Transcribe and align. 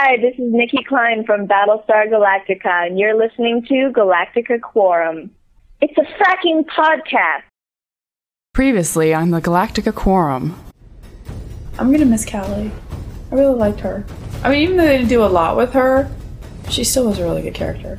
Hi, 0.00 0.16
this 0.16 0.34
is 0.34 0.52
Nicki 0.52 0.84
Clyne 0.84 1.24
from 1.26 1.48
Battlestar 1.48 2.06
Galactica, 2.06 2.86
and 2.86 3.00
you're 3.00 3.16
listening 3.16 3.64
to 3.64 3.90
Galactica 3.92 4.60
Quorum. 4.60 5.28
It's 5.80 5.98
a 5.98 6.02
fracking 6.02 6.64
podcast. 6.66 7.42
Previously 8.54 9.12
on 9.12 9.32
the 9.32 9.40
Galactica 9.40 9.92
Quorum. 9.92 10.54
I'm 11.80 11.90
gonna 11.90 12.04
miss 12.04 12.24
Cally. 12.24 12.70
I 13.32 13.34
really 13.34 13.56
liked 13.56 13.80
her. 13.80 14.04
I 14.44 14.50
mean, 14.50 14.62
even 14.62 14.76
though 14.76 14.86
they 14.86 14.98
didn't 14.98 15.08
do 15.08 15.24
a 15.24 15.26
lot 15.26 15.56
with 15.56 15.72
her, 15.72 16.08
she 16.70 16.84
still 16.84 17.06
was 17.06 17.18
a 17.18 17.24
really 17.24 17.42
good 17.42 17.54
character. 17.54 17.98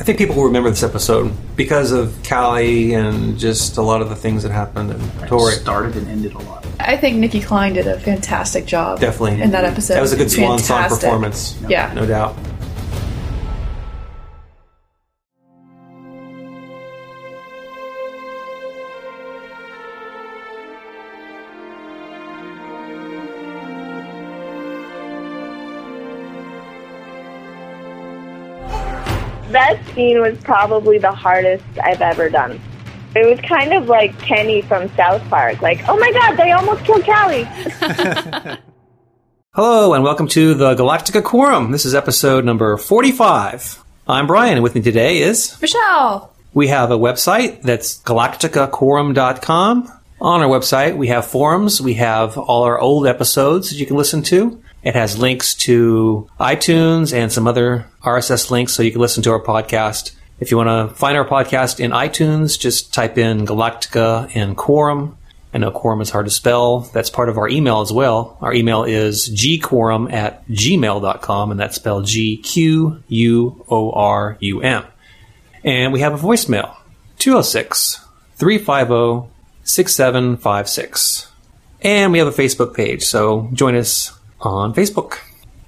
I 0.00 0.04
think 0.04 0.18
people 0.18 0.36
will 0.36 0.44
remember 0.44 0.70
this 0.70 0.84
episode 0.84 1.32
because 1.56 1.90
of 1.90 2.16
Cally 2.22 2.94
and 2.94 3.36
just 3.36 3.78
a 3.78 3.82
lot 3.82 4.00
of 4.00 4.08
the 4.08 4.14
things 4.14 4.44
that 4.44 4.52
happened 4.52 4.92
and 4.92 5.28
Tory. 5.28 5.54
started 5.54 5.96
and 5.96 6.06
ended 6.08 6.34
a 6.34 6.38
lot. 6.38 6.64
I 6.78 6.96
think 6.96 7.16
Nicki 7.16 7.40
Clyne 7.40 7.74
did 7.74 7.88
a 7.88 7.98
fantastic 7.98 8.64
job. 8.64 9.00
Definitely. 9.00 9.42
In 9.42 9.50
that 9.50 9.64
episode. 9.64 9.94
That 9.94 10.00
was 10.02 10.12
a 10.12 10.16
good 10.16 10.30
swan 10.30 10.60
song 10.60 10.88
performance. 10.88 11.60
Yeah. 11.68 11.92
No 11.94 12.06
doubt. 12.06 12.36
Scene 29.98 30.20
was 30.20 30.38
probably 30.44 30.98
the 30.98 31.10
hardest 31.10 31.64
I've 31.82 32.00
ever 32.00 32.30
done. 32.30 32.60
It 33.16 33.26
was 33.28 33.40
kind 33.40 33.72
of 33.72 33.88
like 33.88 34.16
Kenny 34.20 34.62
from 34.62 34.88
South 34.94 35.20
Park. 35.28 35.60
Like, 35.60 35.80
oh 35.88 35.98
my 35.98 36.12
god, 36.12 36.36
they 36.36 36.52
almost 36.52 36.84
killed 36.84 37.02
Cally. 37.02 37.42
Hello 39.56 39.94
and 39.94 40.04
welcome 40.04 40.28
to 40.28 40.54
the 40.54 40.76
Galactica 40.76 41.20
Quorum. 41.20 41.72
This 41.72 41.84
is 41.84 41.96
episode 41.96 42.44
number 42.44 42.76
45. 42.76 43.82
I'm 44.06 44.28
Brian 44.28 44.52
and 44.54 44.62
with 44.62 44.76
me 44.76 44.82
today 44.82 45.18
is 45.18 45.60
Michelle! 45.60 46.32
we 46.54 46.68
have 46.68 46.92
a 46.92 46.96
website 46.96 47.62
that's 47.62 48.00
galacticaquorum.com. 48.02 49.92
On 50.20 50.40
our 50.40 50.48
website, 50.48 50.96
we 50.96 51.08
have 51.08 51.26
forums. 51.26 51.80
We 51.80 51.94
have 51.94 52.38
all 52.38 52.62
our 52.62 52.78
old 52.78 53.08
episodes 53.08 53.70
that 53.70 53.76
you 53.78 53.86
can 53.86 53.96
listen 53.96 54.22
to. 54.22 54.62
It 54.88 54.94
has 54.94 55.18
links 55.18 55.54
to 55.66 56.30
iTunes 56.40 57.12
and 57.12 57.30
some 57.30 57.46
other 57.46 57.84
RSS 58.02 58.50
links 58.50 58.72
so 58.72 58.82
you 58.82 58.90
can 58.90 59.02
listen 59.02 59.22
to 59.24 59.32
our 59.32 59.42
podcast. 59.42 60.12
If 60.40 60.50
you 60.50 60.56
want 60.56 60.70
to 60.70 60.96
find 60.96 61.14
our 61.14 61.28
podcast 61.28 61.78
in 61.78 61.90
iTunes, 61.90 62.58
just 62.58 62.94
type 62.94 63.18
in 63.18 63.44
Galactica 63.44 64.34
and 64.34 64.56
Quorum. 64.56 65.18
I 65.52 65.58
know 65.58 65.70
Quorum 65.70 66.00
is 66.00 66.08
hard 66.08 66.24
to 66.24 66.30
spell. 66.30 66.80
That's 66.80 67.10
part 67.10 67.28
of 67.28 67.36
our 67.36 67.50
email 67.50 67.82
as 67.82 67.92
well. 67.92 68.38
Our 68.40 68.54
email 68.54 68.84
is 68.84 69.28
gquorum 69.28 70.10
at 70.10 70.48
gmail.com, 70.48 71.50
and 71.50 71.60
that's 71.60 71.76
spelled 71.76 72.06
G 72.06 72.38
Q 72.38 73.02
U 73.08 73.66
O 73.68 73.92
R 73.92 74.38
U 74.40 74.62
M. 74.62 74.86
And 75.64 75.92
we 75.92 76.00
have 76.00 76.14
a 76.14 76.26
voicemail 76.26 76.74
206 77.18 78.06
350 78.36 79.30
6756. 79.64 81.30
And 81.82 82.10
we 82.10 82.20
have 82.20 82.28
a 82.28 82.30
Facebook 82.30 82.74
page, 82.74 83.04
so 83.04 83.50
join 83.52 83.76
us 83.76 84.17
on 84.40 84.74
Facebook. 84.74 85.18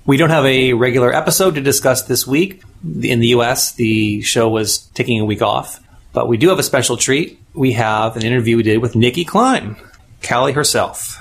We 0.07 0.17
don't 0.17 0.31
have 0.31 0.45
a 0.45 0.73
regular 0.73 1.15
episode 1.15 1.55
to 1.55 1.61
discuss 1.61 2.03
this 2.03 2.27
week. 2.27 2.63
In 2.85 3.21
the 3.21 3.29
US, 3.29 3.73
the 3.73 4.23
show 4.23 4.49
was 4.49 4.79
taking 4.95 5.21
a 5.21 5.25
week 5.25 5.43
off, 5.43 5.81
but 6.13 6.29
we 6.29 6.37
do 6.37 6.49
have 6.49 6.59
a 6.59 6.63
special 6.63 6.97
treat. 6.97 7.41
We 7.55 7.73
have 7.73 8.17
an 8.17 8.25
interview 8.25 8.57
we 8.57 8.63
did 8.63 8.79
with 8.79 8.97
Nicki 8.97 9.25
Clyne, 9.25 9.77
Cally 10.23 10.53
herself. 10.53 11.19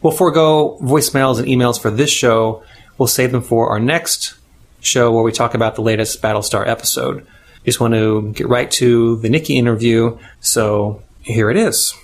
We'll 0.00 0.12
forego 0.12 0.78
voicemails 0.80 1.38
and 1.38 1.46
emails 1.46 1.80
for 1.80 1.90
this 1.90 2.10
show. 2.10 2.64
We'll 2.98 3.06
save 3.06 3.32
them 3.32 3.42
for 3.42 3.70
our 3.70 3.78
next 3.78 4.34
show 4.80 5.12
where 5.12 5.22
we 5.22 5.32
talk 5.32 5.54
about 5.54 5.76
the 5.76 5.82
latest 5.82 6.20
Battlestar 6.20 6.66
episode. 6.66 7.26
Just 7.64 7.78
want 7.78 7.94
to 7.94 8.32
get 8.32 8.48
right 8.48 8.70
to 8.72 9.16
the 9.16 9.28
Nicki 9.28 9.56
interview, 9.56 10.18
so 10.40 11.02
here 11.20 11.50
it 11.50 11.56
is. 11.56 11.94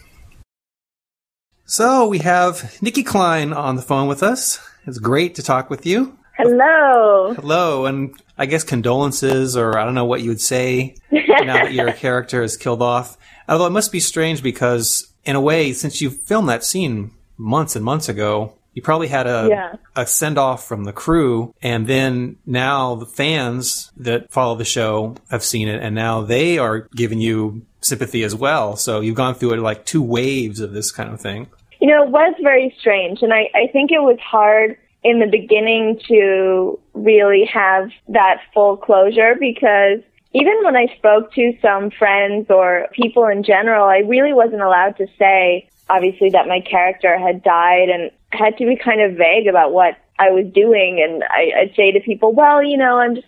So 1.65 2.07
we 2.07 2.19
have 2.21 2.81
Nicki 2.81 3.03
Clyne 3.03 3.53
on 3.53 3.77
the 3.77 3.83
phone 3.83 4.09
with 4.09 4.23
us. 4.23 4.61
It's 4.87 4.99
great 4.99 5.35
to 5.37 5.43
talk 5.43 5.71
with 5.71 5.85
you. 5.87 6.17
Hello. 6.37 7.35
Hello, 7.35 7.87
and 7.87 8.15
I 8.39 8.47
guess 8.47 8.63
condolences, 8.63 9.57
or 9.57 9.77
I 9.77 9.85
don't 9.85 9.95
know 9.95 10.05
what 10.05 10.23
you 10.23 10.29
would 10.31 10.41
say 10.41 10.95
now 11.11 11.65
that 11.65 11.73
your 11.73 11.93
character 12.05 12.43
is 12.43 12.57
killed 12.57 12.81
off. 12.81 13.17
Although 13.49 13.67
it 13.67 13.71
must 13.71 13.91
be 13.93 14.01
strange 14.01 14.43
because, 14.43 15.13
in 15.25 15.35
a 15.37 15.41
way, 15.41 15.73
since 15.73 16.01
you 16.01 16.11
filmed 16.11 16.49
that 16.49 16.65
scene 16.65 17.11
months 17.37 17.75
and 17.77 17.85
months 17.85 18.09
ago, 18.09 18.55
you 18.75 18.83
probably 18.83 19.09
had 19.09 19.27
a 19.27 19.49
Yeah. 19.51 19.73
a 19.97 20.07
send 20.07 20.39
off 20.39 20.67
from 20.69 20.85
the 20.85 20.93
crew, 20.93 21.53
and 21.61 21.87
then 21.89 22.37
now 22.47 22.95
the 22.95 23.07
fans 23.07 23.91
that 23.97 24.31
follow 24.31 24.55
the 24.55 24.65
show 24.65 25.17
have 25.31 25.43
seen 25.43 25.67
it, 25.67 25.83
and 25.83 25.95
now 25.95 26.21
they 26.23 26.59
are 26.59 26.89
giving 26.95 27.21
you 27.21 27.63
sympathy 27.81 28.23
as 28.23 28.35
well. 28.35 28.77
So 28.77 29.01
you've 29.01 29.17
gone 29.17 29.35
through 29.35 29.55
it 29.55 29.59
like 29.61 29.85
two 29.85 30.03
waves 30.03 30.61
of 30.61 30.73
this 30.73 30.93
kind 30.93 31.13
of 31.13 31.21
thing. 31.21 31.49
You 31.81 31.89
know, 31.89 32.05
it 32.05 32.11
was 32.11 32.35
very 32.43 32.75
strange, 32.79 33.23
and 33.23 33.33
I, 33.33 33.51
I 33.55 33.69
think 33.73 33.93
it 33.93 34.03
was 34.03 34.19
hard 34.21 34.77
in 35.05 35.21
the 35.21 35.27
beginning 35.27 36.01
to 36.09 36.79
really 36.95 37.45
have 37.53 37.91
that 38.09 38.41
full 38.53 38.77
closure 38.77 39.37
because 39.39 40.01
even 40.35 40.55
when 40.63 40.77
I 40.77 40.87
spoke 40.97 41.33
to 41.35 41.57
some 41.63 41.91
friends 41.91 42.47
or 42.51 42.89
people 42.93 43.27
in 43.27 43.43
general, 43.43 43.87
I 43.87 43.99
really 43.99 44.33
wasn't 44.33 44.63
allowed 44.63 44.97
to 44.99 45.07
say, 45.19 45.69
obviously, 45.89 46.31
that 46.31 46.49
my 46.49 46.61
character 46.61 47.19
had 47.19 47.43
died 47.43 47.89
and 47.89 48.11
had 48.31 48.59
to 48.59 48.67
be 48.67 48.77
kind 48.77 49.01
of 49.01 49.17
vague 49.17 49.47
about 49.47 49.73
what 49.73 49.97
I 50.19 50.31
was 50.31 50.47
doing. 50.53 51.01
And 51.03 51.25
I, 51.25 51.53
I'd 51.61 51.75
say 51.77 51.93
to 51.93 52.01
people, 52.01 52.33
well, 52.33 52.63
you 52.63 52.77
know, 52.77 52.99
I'm 52.99 53.15
just, 53.15 53.27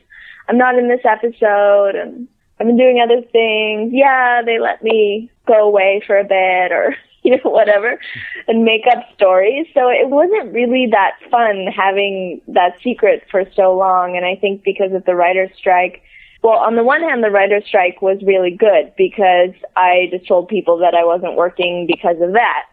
I'm 0.48 0.58
not 0.58 0.76
in 0.78 0.88
this 0.88 1.04
episode 1.04 1.94
and 1.94 2.28
I've 2.58 2.66
been 2.66 2.76
doing 2.76 3.00
other 3.00 3.22
things. 3.22 3.92
Yeah, 3.94 4.42
they 4.44 4.58
let 4.58 4.82
me 4.82 5.30
go 5.46 5.66
away 5.66 6.02
for 6.06 6.18
a 6.18 6.24
bit 6.24 6.72
or, 6.72 6.94
you 7.22 7.36
know, 7.36 7.50
whatever 7.50 8.00
and 8.48 8.64
make 8.64 8.82
up 8.90 9.04
stories. 9.14 9.66
So 9.74 9.88
it 9.88 10.08
wasn't 10.08 10.52
really 10.54 10.88
that 10.90 11.12
fun 11.30 11.66
having 11.66 12.40
that 12.48 12.76
secret 12.82 13.24
for 13.30 13.44
so 13.54 13.76
long. 13.76 14.16
And 14.16 14.24
I 14.24 14.36
think 14.36 14.62
because 14.64 14.92
of 14.92 15.04
the 15.04 15.14
writer's 15.14 15.50
strike, 15.56 16.02
well, 16.42 16.58
on 16.58 16.76
the 16.76 16.84
one 16.84 17.02
hand, 17.02 17.22
the 17.22 17.30
writer's 17.30 17.66
strike 17.66 18.00
was 18.00 18.22
really 18.22 18.50
good 18.50 18.92
because 18.96 19.50
I 19.76 20.08
just 20.10 20.26
told 20.26 20.48
people 20.48 20.78
that 20.78 20.94
I 20.94 21.04
wasn't 21.04 21.36
working 21.36 21.86
because 21.86 22.16
of 22.22 22.32
that. 22.32 22.64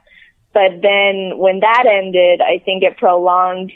But 0.53 0.81
then 0.81 1.37
when 1.37 1.59
that 1.59 1.83
ended, 1.85 2.41
I 2.41 2.59
think 2.63 2.83
it 2.83 2.97
prolonged 2.97 3.73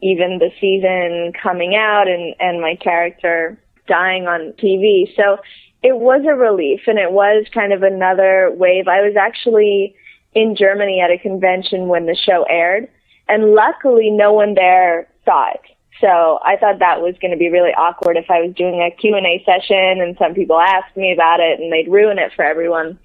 even 0.00 0.38
the 0.38 0.50
season 0.60 1.32
coming 1.40 1.74
out 1.74 2.08
and, 2.08 2.34
and 2.40 2.60
my 2.60 2.76
character 2.76 3.58
dying 3.86 4.26
on 4.26 4.54
TV. 4.54 5.14
So 5.14 5.38
it 5.82 5.98
was 5.98 6.22
a 6.26 6.34
relief 6.34 6.80
and 6.86 6.98
it 6.98 7.12
was 7.12 7.46
kind 7.52 7.72
of 7.72 7.82
another 7.82 8.50
wave. 8.56 8.88
I 8.88 9.02
was 9.02 9.14
actually 9.16 9.94
in 10.36 10.54
Germany 10.54 11.00
at 11.00 11.10
a 11.10 11.18
convention 11.18 11.88
when 11.88 12.04
the 12.04 12.14
show 12.14 12.44
aired 12.48 12.88
and 13.26 13.54
luckily 13.54 14.10
no 14.10 14.34
one 14.34 14.54
there 14.54 15.08
saw 15.24 15.50
it. 15.50 15.62
So 15.98 16.38
I 16.44 16.56
thought 16.60 16.78
that 16.80 17.00
was 17.00 17.14
going 17.22 17.30
to 17.30 17.38
be 17.38 17.48
really 17.48 17.70
awkward 17.70 18.18
if 18.18 18.30
I 18.30 18.42
was 18.42 18.54
doing 18.54 18.82
a 18.82 18.94
Q&A 18.94 19.42
session 19.46 20.02
and 20.04 20.14
some 20.18 20.34
people 20.34 20.60
asked 20.60 20.94
me 20.94 21.10
about 21.10 21.40
it 21.40 21.58
and 21.58 21.72
they'd 21.72 21.90
ruin 21.90 22.18
it 22.18 22.32
for 22.36 22.44
everyone. 22.44 22.98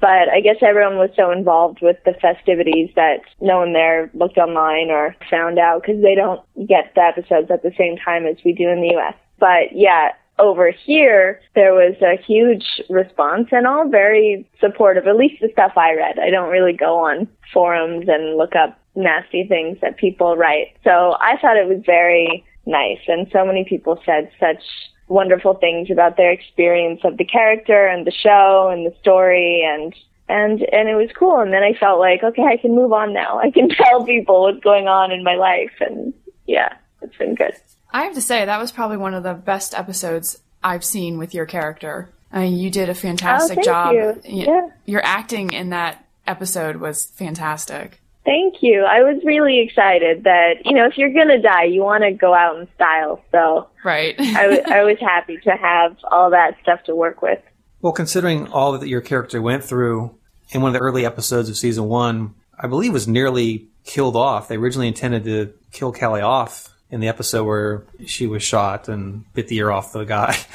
But 0.00 0.30
I 0.32 0.40
guess 0.40 0.56
everyone 0.62 0.96
was 0.96 1.10
so 1.14 1.30
involved 1.30 1.80
with 1.82 1.98
the 2.06 2.14
festivities 2.22 2.88
that 2.96 3.20
no 3.42 3.58
one 3.58 3.74
there 3.74 4.10
looked 4.14 4.38
online 4.38 4.90
or 4.90 5.14
found 5.28 5.58
out 5.58 5.82
because 5.82 6.00
they 6.00 6.14
don't 6.14 6.40
get 6.66 6.94
the 6.94 7.02
episodes 7.02 7.50
at 7.50 7.62
the 7.62 7.74
same 7.76 7.98
time 7.98 8.24
as 8.24 8.36
we 8.46 8.54
do 8.54 8.70
in 8.70 8.80
the 8.80 8.96
US. 8.96 9.14
But 9.38 9.76
yeah, 9.76 10.12
over 10.38 10.70
here, 10.70 11.40
there 11.54 11.74
was 11.74 11.96
a 12.02 12.20
huge 12.22 12.64
response 12.88 13.48
and 13.52 13.66
all 13.66 13.88
very 13.88 14.48
supportive, 14.60 15.06
at 15.06 15.16
least 15.16 15.40
the 15.40 15.48
stuff 15.52 15.72
I 15.76 15.94
read. 15.94 16.18
I 16.18 16.30
don't 16.30 16.50
really 16.50 16.72
go 16.72 16.98
on 16.98 17.28
forums 17.52 18.06
and 18.08 18.36
look 18.36 18.54
up 18.54 18.78
nasty 18.94 19.46
things 19.48 19.78
that 19.80 19.96
people 19.96 20.36
write. 20.36 20.76
So 20.84 21.16
I 21.20 21.36
thought 21.40 21.56
it 21.56 21.68
was 21.68 21.82
very 21.84 22.44
nice 22.68 23.00
and 23.08 23.26
so 23.32 23.44
many 23.44 23.64
people 23.64 24.00
said 24.04 24.30
such 24.38 24.62
wonderful 25.08 25.54
things 25.54 25.90
about 25.90 26.16
their 26.16 26.30
experience 26.30 27.00
of 27.02 27.16
the 27.16 27.24
character 27.24 27.86
and 27.86 28.06
the 28.06 28.12
show 28.12 28.68
and 28.70 28.86
the 28.86 28.94
story 29.00 29.64
and 29.66 29.94
and 30.28 30.62
and 30.70 30.88
it 30.88 30.94
was 30.94 31.08
cool 31.18 31.40
and 31.40 31.52
then 31.52 31.62
I 31.62 31.72
felt 31.72 31.98
like 31.98 32.22
okay 32.22 32.42
I 32.44 32.58
can 32.58 32.74
move 32.74 32.92
on 32.92 33.14
now 33.14 33.38
I 33.38 33.50
can 33.50 33.68
tell 33.70 34.04
people 34.04 34.42
what's 34.42 34.62
going 34.62 34.86
on 34.86 35.10
in 35.10 35.24
my 35.24 35.34
life 35.34 35.72
and 35.80 36.12
yeah 36.46 36.74
it's 37.00 37.16
been 37.16 37.34
good 37.34 37.54
I 37.90 38.04
have 38.04 38.14
to 38.14 38.20
say, 38.20 38.44
that 38.44 38.60
was 38.60 38.72
probably 38.72 38.96
one 38.96 39.14
of 39.14 39.22
the 39.22 39.34
best 39.34 39.74
episodes 39.74 40.40
I've 40.62 40.84
seen 40.84 41.18
with 41.18 41.34
your 41.34 41.46
character. 41.46 42.10
I 42.30 42.42
mean, 42.42 42.58
you 42.58 42.70
did 42.70 42.88
a 42.88 42.94
fantastic 42.94 43.58
oh, 43.58 43.62
thank 43.62 43.64
job. 43.64 43.94
you. 43.94 44.44
Yeah. 44.46 44.68
Your 44.84 45.00
acting 45.04 45.52
in 45.52 45.70
that 45.70 46.04
episode 46.26 46.76
was 46.76 47.06
fantastic. 47.06 48.00
Thank 48.24 48.56
you. 48.62 48.82
I 48.82 49.02
was 49.02 49.22
really 49.24 49.60
excited 49.60 50.24
that, 50.24 50.66
you 50.66 50.74
know, 50.74 50.84
if 50.86 50.98
you're 50.98 51.14
going 51.14 51.28
to 51.28 51.40
die, 51.40 51.64
you 51.64 51.82
want 51.82 52.04
to 52.04 52.12
go 52.12 52.34
out 52.34 52.58
in 52.58 52.68
style. 52.74 53.22
So 53.32 53.68
Right. 53.82 54.14
I, 54.18 54.42
w- 54.42 54.62
I 54.66 54.82
was 54.82 54.98
happy 55.00 55.38
to 55.38 55.50
have 55.52 55.96
all 56.10 56.30
that 56.30 56.58
stuff 56.60 56.82
to 56.84 56.94
work 56.94 57.22
with. 57.22 57.40
Well, 57.80 57.94
considering 57.94 58.48
all 58.48 58.72
that 58.72 58.86
your 58.86 59.00
character 59.00 59.40
went 59.40 59.64
through 59.64 60.14
in 60.50 60.60
one 60.60 60.70
of 60.70 60.74
the 60.74 60.80
early 60.80 61.06
episodes 61.06 61.48
of 61.48 61.56
season 61.56 61.84
one, 61.84 62.34
I 62.58 62.66
believe 62.66 62.92
was 62.92 63.08
nearly 63.08 63.68
killed 63.84 64.16
off. 64.16 64.48
They 64.48 64.56
originally 64.56 64.88
intended 64.88 65.24
to 65.24 65.54
kill 65.72 65.92
Cally 65.92 66.20
off 66.20 66.74
in 66.90 67.00
the 67.00 67.08
episode 67.08 67.44
where 67.44 67.82
she 68.06 68.26
was 68.26 68.42
shot 68.42 68.88
and 68.88 69.24
bit 69.34 69.48
the 69.48 69.56
ear 69.56 69.70
off 69.70 69.92
the 69.92 70.04
guy. 70.04 70.36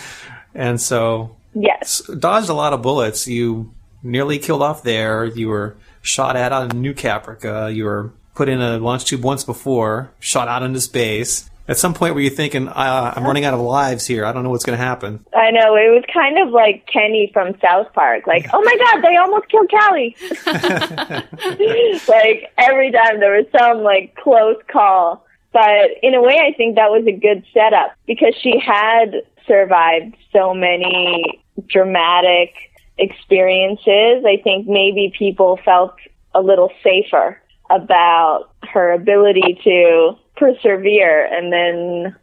And 0.55 0.79
so, 0.79 1.35
Yes. 1.55 2.03
dodged 2.19 2.47
a 2.47 2.53
lot 2.53 2.73
of 2.73 2.83
bullets. 2.83 3.27
You 3.27 3.71
nearly 4.03 4.37
killed 4.37 4.61
off 4.61 4.83
there. 4.83 5.25
You 5.25 5.49
were 5.49 5.75
shot 6.03 6.35
at 6.35 6.51
on 6.51 6.67
New 6.79 6.93
Caprica. 6.93 7.73
You 7.73 7.85
were 7.85 8.11
put 8.35 8.49
in 8.49 8.61
a 8.61 8.77
launch 8.77 9.05
tube 9.05 9.23
once 9.23 9.43
before, 9.43 10.11
shot 10.19 10.47
out 10.47 10.61
into 10.61 10.79
space. 10.79 11.49
At 11.67 11.77
some 11.79 11.93
point, 11.95 12.13
were 12.13 12.21
you 12.21 12.29
thinking, 12.29 12.67
uh, 12.67 13.13
"I'm 13.15 13.23
running 13.23 13.45
out 13.45 13.53
of 13.55 13.61
lives 13.61 14.05
here. 14.05 14.25
I 14.25 14.31
don't 14.31 14.43
know 14.43 14.49
what's 14.51 14.65
going 14.65 14.77
to 14.77 14.83
happen"? 14.83 15.25
I 15.33 15.49
know 15.49 15.75
it 15.75 15.89
was 15.89 16.03
kind 16.13 16.37
of 16.37 16.49
like 16.49 16.85
Kenny 16.85 17.31
from 17.33 17.55
South 17.59 17.91
Park. 17.93 18.27
Like, 18.27 18.45
oh 18.53 18.61
my 18.61 18.75
God, 18.77 19.01
they 19.01 19.15
almost 19.15 19.47
killed 19.49 19.69
Cally. 19.71 20.15
like 22.07 22.51
every 22.57 22.91
time 22.91 23.19
there 23.19 23.37
was 23.37 23.45
some 23.57 23.79
like 23.81 24.15
close 24.15 24.57
call. 24.71 25.25
But 25.53 25.91
in 26.01 26.15
a 26.15 26.21
way, 26.21 26.39
I 26.39 26.53
think 26.57 26.75
that 26.75 26.89
was 26.89 27.05
a 27.07 27.11
good 27.11 27.45
setup 27.53 27.95
because 28.07 28.33
she 28.41 28.59
had 28.59 29.21
survived 29.47 30.15
so 30.31 30.53
many 30.53 31.43
dramatic 31.67 32.55
experiences. 32.97 34.25
I 34.25 34.41
think 34.43 34.67
maybe 34.67 35.13
people 35.17 35.59
felt 35.63 35.93
a 36.33 36.41
little 36.41 36.71
safer 36.83 37.39
about 37.69 38.49
her 38.63 38.91
ability 38.91 39.59
to 39.63 40.13
persevere 40.35 41.25
and 41.31 41.53
then 41.53 42.15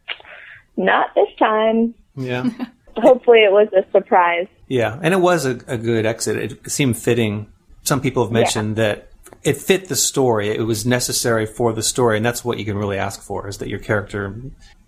not 0.76 1.15
this 1.15 1.29
time. 1.38 1.94
Yeah. 2.17 2.50
Hopefully 2.97 3.44
it 3.44 3.53
was 3.53 3.69
a 3.73 3.88
surprise. 3.93 4.49
Yeah, 4.67 4.99
and 5.03 5.15
it 5.15 5.19
was 5.19 5.47
a, 5.47 5.59
a 5.67 5.79
good 5.79 6.05
exit. 6.05 6.37
It 6.37 6.71
seemed 6.71 6.97
fitting. 6.99 7.47
Some 7.83 8.00
people 8.00 8.25
have 8.25 8.33
mentioned 8.33 8.76
that 8.76 9.10
it 9.42 9.56
fit 9.56 9.88
the 9.88 9.96
story. 9.96 10.48
It 10.50 10.62
was 10.66 10.84
necessary 10.84 11.46
for 11.46 11.72
the 11.72 11.82
story, 11.82 12.16
and 12.16 12.26
that's 12.26 12.44
what 12.44 12.58
you 12.58 12.64
can 12.64 12.76
really 12.76 12.98
ask 12.98 13.22
for: 13.22 13.48
is 13.48 13.58
that 13.58 13.69
your 13.69 13.78
character 13.78 14.34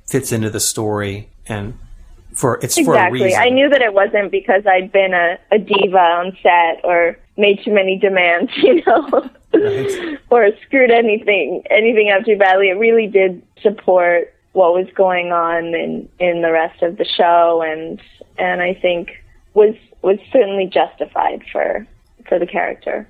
fits 0.08 0.32
into 0.32 0.50
the 0.50 0.60
story, 0.60 1.30
and 1.46 1.78
for 2.34 2.58
it's 2.62 2.74
for 2.78 2.94
a 2.94 2.96
Exactly. 2.98 3.22
reason. 3.24 3.40
I 3.40 3.48
knew 3.50 3.68
that 3.68 3.82
it 3.82 3.92
wasn't 3.94 4.30
because 4.30 4.66
I'd 4.66 4.90
been 4.92 5.14
a, 5.14 5.38
a 5.50 5.58
diva 5.58 5.96
on 5.98 6.36
set 6.42 6.80
or 6.84 7.16
made 7.36 7.62
too 7.64 7.72
many 7.72 7.98
demands, 7.98 8.50
you 8.56 8.82
know, 8.86 9.30
Right. 9.54 10.18
or 10.30 10.48
screwed 10.66 10.90
anything 10.90 11.62
anything 11.70 12.10
up 12.10 12.24
too 12.24 12.36
badly. 12.38 12.70
It 12.70 12.78
really 12.78 13.06
did 13.06 13.42
support 13.62 14.32
what 14.52 14.72
was 14.74 14.86
going 14.94 15.30
on 15.32 15.74
in 15.74 16.08
in 16.18 16.42
the 16.42 16.50
rest 16.52 16.82
of 16.82 16.96
the 16.96 17.04
show, 17.04 17.62
and 17.62 18.00
and 18.38 18.62
I 18.62 18.72
think 18.74 19.10
was 19.54 19.74
was 20.00 20.18
certainly 20.32 20.66
justified 20.66 21.42
for 21.52 21.86
for 22.28 22.38
the 22.38 22.46
character. 22.46 23.06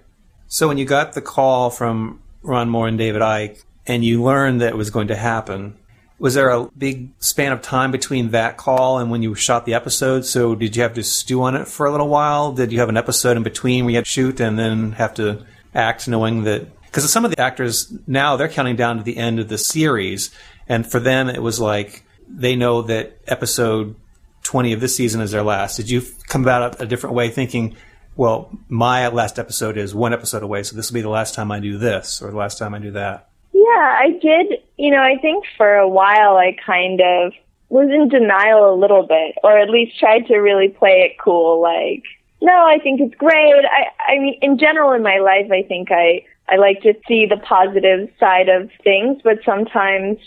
So 0.52 0.68
when 0.68 0.76
you 0.76 0.84
got 0.84 1.14
the 1.14 1.22
call 1.22 1.70
from 1.70 2.20
Ron 2.42 2.68
Moore 2.68 2.86
and 2.86 2.98
David 2.98 3.22
Eick, 3.22 3.62
and 3.86 4.04
you 4.04 4.22
learned 4.22 4.60
that 4.60 4.68
it 4.68 4.76
was 4.76 4.90
going 4.90 5.08
to 5.08 5.16
happen, 5.16 5.78
was 6.18 6.34
there 6.34 6.50
a 6.50 6.68
big 6.76 7.08
span 7.20 7.52
of 7.52 7.62
time 7.62 7.90
between 7.90 8.32
that 8.32 8.58
call 8.58 8.98
and 8.98 9.10
when 9.10 9.22
you 9.22 9.34
shot 9.34 9.64
the 9.64 9.72
episode? 9.72 10.26
So 10.26 10.54
did 10.54 10.76
you 10.76 10.82
have 10.82 10.92
to 10.92 11.02
stew 11.02 11.42
on 11.44 11.56
it 11.56 11.68
for 11.68 11.86
a 11.86 11.90
little 11.90 12.08
while? 12.08 12.52
Did 12.52 12.70
you 12.70 12.80
have 12.80 12.90
an 12.90 12.98
episode 12.98 13.38
in 13.38 13.42
between 13.42 13.86
where 13.86 13.92
you 13.92 13.96
had 13.96 14.04
to 14.04 14.10
shoot 14.10 14.40
and 14.40 14.58
then 14.58 14.92
have 14.92 15.14
to 15.14 15.42
act 15.74 16.06
knowing 16.06 16.44
that? 16.44 16.66
Because 16.82 17.10
some 17.10 17.24
of 17.24 17.30
the 17.30 17.40
actors 17.40 17.90
now 18.06 18.36
they're 18.36 18.50
counting 18.50 18.76
down 18.76 18.98
to 18.98 19.02
the 19.02 19.16
end 19.16 19.40
of 19.40 19.48
the 19.48 19.56
series, 19.56 20.30
and 20.68 20.86
for 20.86 21.00
them 21.00 21.30
it 21.30 21.42
was 21.42 21.60
like 21.60 22.04
they 22.28 22.56
know 22.56 22.82
that 22.82 23.16
episode 23.26 23.96
20 24.42 24.74
of 24.74 24.80
this 24.80 24.94
season 24.94 25.22
is 25.22 25.30
their 25.30 25.42
last. 25.42 25.76
Did 25.76 25.88
you 25.88 26.02
come 26.28 26.42
about 26.42 26.74
it 26.74 26.82
a 26.82 26.86
different 26.86 27.16
way 27.16 27.30
thinking, 27.30 27.74
well, 28.16 28.50
my 28.68 29.08
last 29.08 29.38
episode 29.38 29.76
is 29.76 29.94
one 29.94 30.12
episode 30.12 30.42
away, 30.42 30.62
so 30.62 30.76
this 30.76 30.90
will 30.90 30.94
be 30.94 31.02
the 31.02 31.08
last 31.08 31.34
time 31.34 31.50
I 31.50 31.60
do 31.60 31.78
this 31.78 32.20
or 32.20 32.30
the 32.30 32.36
last 32.36 32.58
time 32.58 32.74
I 32.74 32.78
do 32.78 32.90
that? 32.92 33.28
Yeah, 33.52 33.60
I 33.98 34.18
did. 34.20 34.58
You 34.76 34.90
know, 34.90 35.02
I 35.02 35.16
think 35.20 35.44
for 35.56 35.76
a 35.76 35.88
while 35.88 36.36
I 36.36 36.56
kind 36.64 37.00
of 37.00 37.32
was 37.68 37.88
in 37.88 38.08
denial 38.08 38.72
a 38.72 38.76
little 38.76 39.06
bit, 39.06 39.36
or 39.42 39.58
at 39.58 39.70
least 39.70 39.98
tried 39.98 40.26
to 40.26 40.36
really 40.36 40.68
play 40.68 41.08
it 41.08 41.16
cool. 41.18 41.62
Like, 41.62 42.02
no, 42.42 42.52
I 42.52 42.78
think 42.82 43.00
it's 43.00 43.14
great. 43.14 43.64
I, 43.64 44.12
I 44.12 44.18
mean, 44.18 44.38
in 44.42 44.58
general 44.58 44.92
in 44.92 45.02
my 45.02 45.18
life, 45.18 45.50
I 45.50 45.62
think 45.62 45.90
I, 45.90 46.24
I 46.48 46.56
like 46.56 46.82
to 46.82 46.92
see 47.08 47.24
the 47.24 47.38
positive 47.38 48.10
side 48.20 48.50
of 48.50 48.70
things, 48.84 49.22
but 49.24 49.38
sometimes 49.44 50.18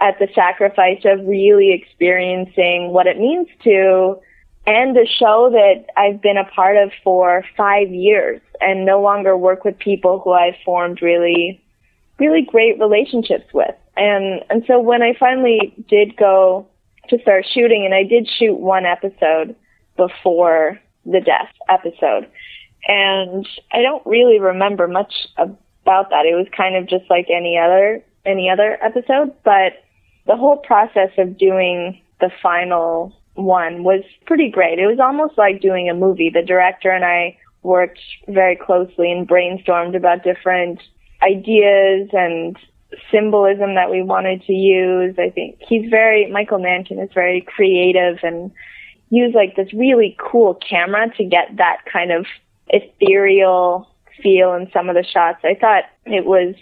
at 0.00 0.18
the 0.18 0.28
sacrifice 0.34 1.02
of 1.04 1.26
really 1.26 1.72
experiencing 1.72 2.90
what 2.90 3.06
it 3.06 3.18
means 3.18 3.48
to 3.64 4.18
end 4.66 4.96
a 4.96 5.06
show 5.06 5.50
that 5.50 5.86
I've 5.96 6.22
been 6.22 6.36
a 6.36 6.44
part 6.44 6.76
of 6.76 6.90
for 7.02 7.44
five 7.56 7.90
years 7.90 8.40
and 8.60 8.86
no 8.86 9.00
longer 9.00 9.36
work 9.36 9.64
with 9.64 9.78
people 9.78 10.20
who 10.20 10.32
I've 10.32 10.56
formed 10.64 11.02
really 11.02 11.60
really 12.18 12.42
great 12.42 12.78
relationships 12.78 13.52
with. 13.52 13.74
And 13.96 14.44
and 14.50 14.64
so 14.66 14.80
when 14.80 15.02
I 15.02 15.14
finally 15.18 15.74
did 15.88 16.16
go 16.16 16.66
to 17.08 17.18
start 17.20 17.44
shooting 17.52 17.84
and 17.84 17.94
I 17.94 18.02
did 18.04 18.28
shoot 18.38 18.54
one 18.54 18.86
episode 18.86 19.54
before 19.96 20.80
the 21.04 21.20
death 21.20 21.52
episode. 21.68 22.28
And 22.86 23.46
I 23.72 23.82
don't 23.82 24.04
really 24.06 24.40
remember 24.40 24.88
much 24.88 25.12
about 25.36 26.10
that. 26.10 26.26
It 26.26 26.34
was 26.34 26.46
kind 26.56 26.76
of 26.76 26.86
just 26.86 27.04
like 27.10 27.26
any 27.30 27.58
other 27.58 28.02
any 28.24 28.48
other 28.48 28.78
episode, 28.82 29.34
but 29.44 29.84
the 30.26 30.36
whole 30.36 30.56
process 30.56 31.10
of 31.18 31.36
doing 31.36 32.00
the 32.20 32.30
final 32.42 33.14
one 33.34 33.84
was 33.84 34.02
pretty 34.26 34.50
great. 34.50 34.78
It 34.78 34.86
was 34.86 35.00
almost 35.00 35.36
like 35.36 35.60
doing 35.60 35.88
a 35.88 35.94
movie. 35.94 36.30
The 36.30 36.42
director 36.42 36.90
and 36.90 37.04
I 37.04 37.36
worked 37.62 38.00
very 38.28 38.56
closely 38.56 39.10
and 39.10 39.28
brainstormed 39.28 39.96
about 39.96 40.22
different 40.22 40.80
ideas 41.22 42.08
and 42.12 42.56
symbolism 43.10 43.74
that 43.74 43.90
we 43.90 44.02
wanted 44.02 44.42
to 44.44 44.52
use. 44.52 45.16
I 45.18 45.30
think 45.30 45.58
he's 45.66 45.88
very, 45.90 46.30
Michael 46.30 46.58
Nankin 46.58 47.02
is 47.02 47.10
very 47.12 47.40
creative 47.40 48.18
and 48.22 48.52
used 49.10 49.34
like 49.34 49.56
this 49.56 49.72
really 49.72 50.16
cool 50.18 50.54
camera 50.54 51.10
to 51.16 51.24
get 51.24 51.56
that 51.56 51.78
kind 51.90 52.12
of 52.12 52.26
ethereal 52.68 53.88
feel 54.22 54.54
in 54.54 54.70
some 54.72 54.88
of 54.88 54.94
the 54.94 55.04
shots. 55.04 55.40
I 55.44 55.54
thought 55.54 55.84
it 56.06 56.24
was 56.24 56.54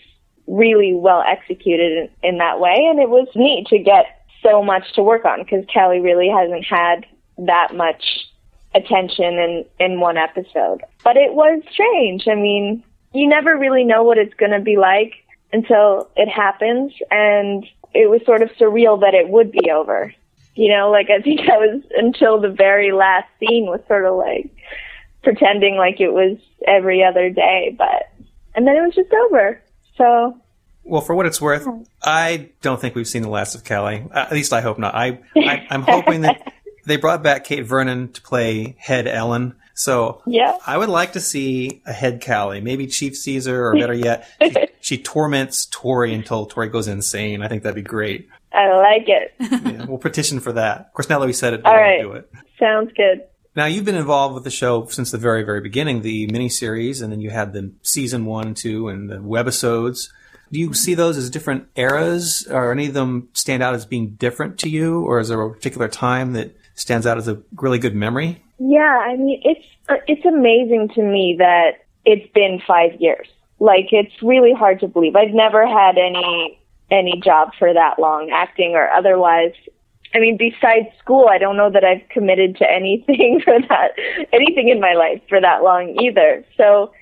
really 0.46 0.92
well 0.94 1.22
executed 1.26 2.10
in, 2.22 2.30
in 2.30 2.38
that 2.38 2.60
way 2.60 2.86
and 2.90 2.98
it 2.98 3.08
was 3.08 3.28
neat 3.34 3.66
to 3.68 3.78
get 3.78 4.21
so 4.42 4.62
much 4.62 4.92
to 4.94 5.02
work 5.02 5.24
on 5.24 5.42
because 5.42 5.64
Cally 5.72 6.00
really 6.00 6.28
hasn't 6.28 6.64
had 6.64 7.06
that 7.38 7.74
much 7.74 8.04
attention 8.74 9.34
in, 9.34 9.64
in 9.78 10.00
one 10.00 10.16
episode. 10.16 10.82
But 11.04 11.16
it 11.16 11.34
was 11.34 11.62
strange. 11.70 12.26
I 12.28 12.34
mean, 12.34 12.82
you 13.12 13.28
never 13.28 13.56
really 13.56 13.84
know 13.84 14.02
what 14.02 14.18
it's 14.18 14.34
going 14.34 14.52
to 14.52 14.60
be 14.60 14.76
like 14.76 15.12
until 15.52 16.10
it 16.16 16.28
happens. 16.28 16.92
And 17.10 17.66
it 17.94 18.08
was 18.08 18.24
sort 18.24 18.42
of 18.42 18.50
surreal 18.52 19.00
that 19.00 19.14
it 19.14 19.28
would 19.28 19.52
be 19.52 19.70
over. 19.70 20.12
You 20.54 20.74
know, 20.74 20.90
like 20.90 21.08
I 21.10 21.20
think 21.20 21.40
I 21.48 21.56
was 21.56 21.82
until 21.96 22.40
the 22.40 22.50
very 22.50 22.92
last 22.92 23.28
scene 23.40 23.66
was 23.66 23.80
sort 23.88 24.04
of 24.04 24.16
like 24.16 24.50
pretending 25.22 25.76
like 25.76 26.00
it 26.00 26.12
was 26.12 26.36
every 26.66 27.02
other 27.02 27.30
day, 27.30 27.74
but, 27.76 28.10
and 28.54 28.66
then 28.66 28.76
it 28.76 28.80
was 28.80 28.94
just 28.94 29.12
over. 29.12 29.60
So 29.96 30.36
Well, 30.84 31.00
for 31.00 31.14
what 31.14 31.26
it's 31.26 31.40
worth, 31.40 31.66
I 32.02 32.50
don't 32.60 32.80
think 32.80 32.94
we've 32.94 33.08
seen 33.08 33.22
the 33.22 33.28
last 33.30 33.54
of 33.54 33.64
Cally. 33.64 34.04
Uh, 34.10 34.18
at 34.18 34.32
least 34.32 34.52
I 34.52 34.60
hope 34.60 34.78
not. 34.78 34.94
I, 34.94 35.20
I 35.36 35.66
I'm 35.70 35.82
hoping 35.82 36.22
that 36.22 36.52
they 36.84 36.96
brought 36.96 37.22
back 37.22 37.44
Kate 37.44 37.64
Vernon 37.64 38.12
to 38.12 38.22
play 38.22 38.76
Head 38.78 39.06
Ellen. 39.06 39.54
So 39.74 40.22
Yeah. 40.26 40.56
I 40.66 40.76
would 40.76 40.88
like 40.88 41.12
to 41.12 41.20
see 41.20 41.82
a 41.86 41.92
Head 41.92 42.20
Cally, 42.20 42.60
maybe 42.60 42.86
Chief 42.86 43.16
Caesar, 43.16 43.66
or 43.66 43.74
better 43.74 43.94
yet, 43.94 44.28
she, 44.40 44.54
she 44.80 44.98
torments 44.98 45.66
Tory 45.70 46.12
until 46.12 46.46
Tory 46.46 46.68
goes 46.68 46.88
insane. 46.88 47.42
I 47.42 47.48
think 47.48 47.62
that'd 47.62 47.74
be 47.74 47.82
great. 47.82 48.28
I 48.52 48.68
like 48.76 49.08
it. 49.08 49.34
Yeah, 49.72 49.86
we'll 49.86 49.98
petition 49.98 50.40
for 50.40 50.52
that. 50.52 50.80
Of 50.80 50.92
course, 50.92 51.08
now 51.08 51.18
that 51.20 51.26
we 51.26 51.32
said 51.32 51.54
it, 51.54 51.62
we'll 51.64 51.72
right. 51.72 52.00
do 52.00 52.12
it. 52.12 52.30
Sounds 52.58 52.92
good. 52.96 53.22
Now 53.54 53.66
you've 53.66 53.84
been 53.84 53.94
involved 53.94 54.34
with 54.34 54.44
the 54.44 54.50
show 54.50 54.86
since 54.86 55.10
the 55.10 55.18
very, 55.18 55.42
very 55.42 55.60
beginning, 55.60 56.02
the 56.02 56.26
miniseries, 56.28 57.02
and 57.02 57.12
then 57.12 57.20
you 57.20 57.30
had 57.30 57.52
the 57.52 57.72
season 57.82 58.24
one, 58.26 58.54
two, 58.54 58.88
and 58.88 59.08
the 59.08 59.16
webisodes. 59.16 60.10
Do 60.52 60.58
you 60.58 60.74
see 60.74 60.94
those 60.94 61.16
as 61.16 61.30
different 61.30 61.68
eras, 61.76 62.46
or 62.50 62.72
any 62.72 62.86
of 62.86 62.94
them 62.94 63.28
stand 63.32 63.62
out 63.62 63.74
as 63.74 63.86
being 63.86 64.10
different 64.16 64.58
to 64.60 64.68
you, 64.68 65.00
or 65.00 65.18
is 65.18 65.28
there 65.28 65.40
a 65.40 65.50
particular 65.50 65.88
time 65.88 66.34
that 66.34 66.54
stands 66.74 67.06
out 67.06 67.16
as 67.16 67.26
a 67.26 67.40
really 67.56 67.78
good 67.78 67.94
memory? 67.94 68.42
Yeah, 68.58 69.02
I 69.02 69.16
mean, 69.16 69.40
it's 69.44 69.64
uh, 69.88 69.96
it's 70.06 70.24
amazing 70.26 70.90
to 70.94 71.02
me 71.02 71.36
that 71.38 71.84
it's 72.04 72.30
been 72.34 72.60
five 72.66 72.92
years. 73.00 73.28
Like, 73.60 73.88
it's 73.92 74.22
really 74.22 74.52
hard 74.52 74.80
to 74.80 74.88
believe. 74.88 75.16
I've 75.16 75.34
never 75.34 75.66
had 75.66 75.96
any 75.96 76.60
any 76.90 77.18
job 77.24 77.52
for 77.58 77.72
that 77.72 77.98
long, 77.98 78.30
acting 78.30 78.74
or 78.74 78.90
otherwise. 78.90 79.54
I 80.14 80.18
mean, 80.18 80.36
besides 80.36 80.88
school, 80.98 81.28
I 81.30 81.38
don't 81.38 81.56
know 81.56 81.70
that 81.70 81.84
I've 81.84 82.06
committed 82.10 82.56
to 82.56 82.70
anything 82.70 83.40
for 83.44 83.58
that, 83.68 83.92
anything 84.32 84.68
in 84.68 84.80
my 84.80 84.92
life 84.92 85.22
for 85.30 85.40
that 85.40 85.62
long 85.62 85.96
either. 85.98 86.44
So 86.58 86.92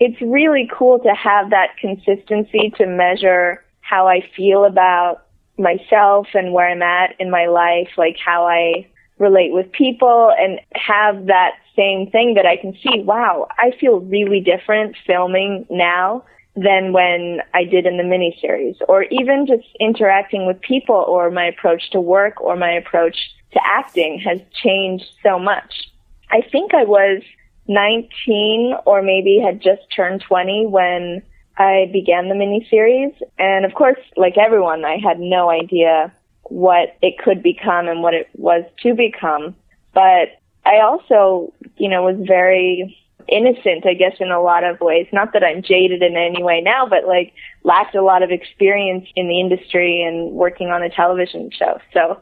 it's 0.00 0.20
really 0.22 0.68
cool 0.72 0.98
to 0.98 1.14
have 1.14 1.50
that 1.50 1.76
consistency 1.78 2.72
to 2.78 2.86
measure 2.86 3.62
how 3.82 4.08
I 4.08 4.28
feel 4.34 4.64
about 4.64 5.26
myself 5.58 6.28
and 6.32 6.52
where 6.52 6.68
I'm 6.68 6.82
at 6.82 7.14
in 7.20 7.30
my 7.30 7.46
life, 7.46 7.90
like 7.98 8.16
how 8.16 8.46
I 8.46 8.86
relate 9.18 9.52
with 9.52 9.70
people 9.72 10.32
and 10.38 10.58
have 10.74 11.26
that 11.26 11.52
same 11.76 12.10
thing 12.10 12.34
that 12.34 12.46
I 12.46 12.56
can 12.56 12.72
see, 12.82 13.02
wow, 13.02 13.46
I 13.58 13.72
feel 13.78 14.00
really 14.00 14.40
different 14.40 14.96
filming 15.06 15.66
now 15.68 16.24
than 16.56 16.92
when 16.92 17.40
I 17.54 17.64
did 17.64 17.86
in 17.86 17.98
the 17.98 18.02
miniseries, 18.02 18.76
or 18.88 19.04
even 19.04 19.46
just 19.46 19.68
interacting 19.78 20.46
with 20.46 20.60
people, 20.60 20.96
or 20.96 21.30
my 21.30 21.44
approach 21.44 21.90
to 21.90 22.00
work, 22.00 22.40
or 22.40 22.56
my 22.56 22.72
approach 22.72 23.16
to 23.52 23.60
acting 23.64 24.18
has 24.20 24.40
changed 24.62 25.04
so 25.22 25.38
much. 25.38 25.90
I 26.30 26.40
think 26.40 26.74
I 26.74 26.84
was 26.84 27.22
19 27.70 28.74
or 28.84 29.00
maybe 29.00 29.38
had 29.42 29.62
just 29.62 29.82
turned 29.94 30.22
20 30.26 30.66
when 30.66 31.22
I 31.56 31.88
began 31.92 32.28
the 32.28 32.34
miniseries. 32.34 33.14
And 33.38 33.64
of 33.64 33.74
course, 33.74 33.98
like 34.16 34.36
everyone, 34.36 34.84
I 34.84 34.98
had 34.98 35.20
no 35.20 35.48
idea 35.50 36.12
what 36.44 36.96
it 37.00 37.16
could 37.18 37.42
become 37.42 37.86
and 37.86 38.02
what 38.02 38.12
it 38.12 38.28
was 38.34 38.64
to 38.82 38.94
become. 38.94 39.54
But 39.94 40.40
I 40.66 40.80
also, 40.80 41.54
you 41.76 41.88
know, 41.88 42.02
was 42.02 42.16
very 42.26 42.98
innocent, 43.28 43.86
I 43.86 43.94
guess, 43.94 44.16
in 44.18 44.32
a 44.32 44.42
lot 44.42 44.64
of 44.64 44.80
ways. 44.80 45.06
Not 45.12 45.32
that 45.32 45.44
I'm 45.44 45.62
jaded 45.62 46.02
in 46.02 46.16
any 46.16 46.42
way 46.42 46.60
now, 46.60 46.86
but 46.86 47.06
like 47.06 47.32
lacked 47.62 47.94
a 47.94 48.02
lot 48.02 48.24
of 48.24 48.32
experience 48.32 49.06
in 49.14 49.28
the 49.28 49.38
industry 49.38 50.02
and 50.02 50.32
working 50.32 50.70
on 50.70 50.82
a 50.82 50.90
television 50.90 51.50
show. 51.56 51.78
So 51.92 52.20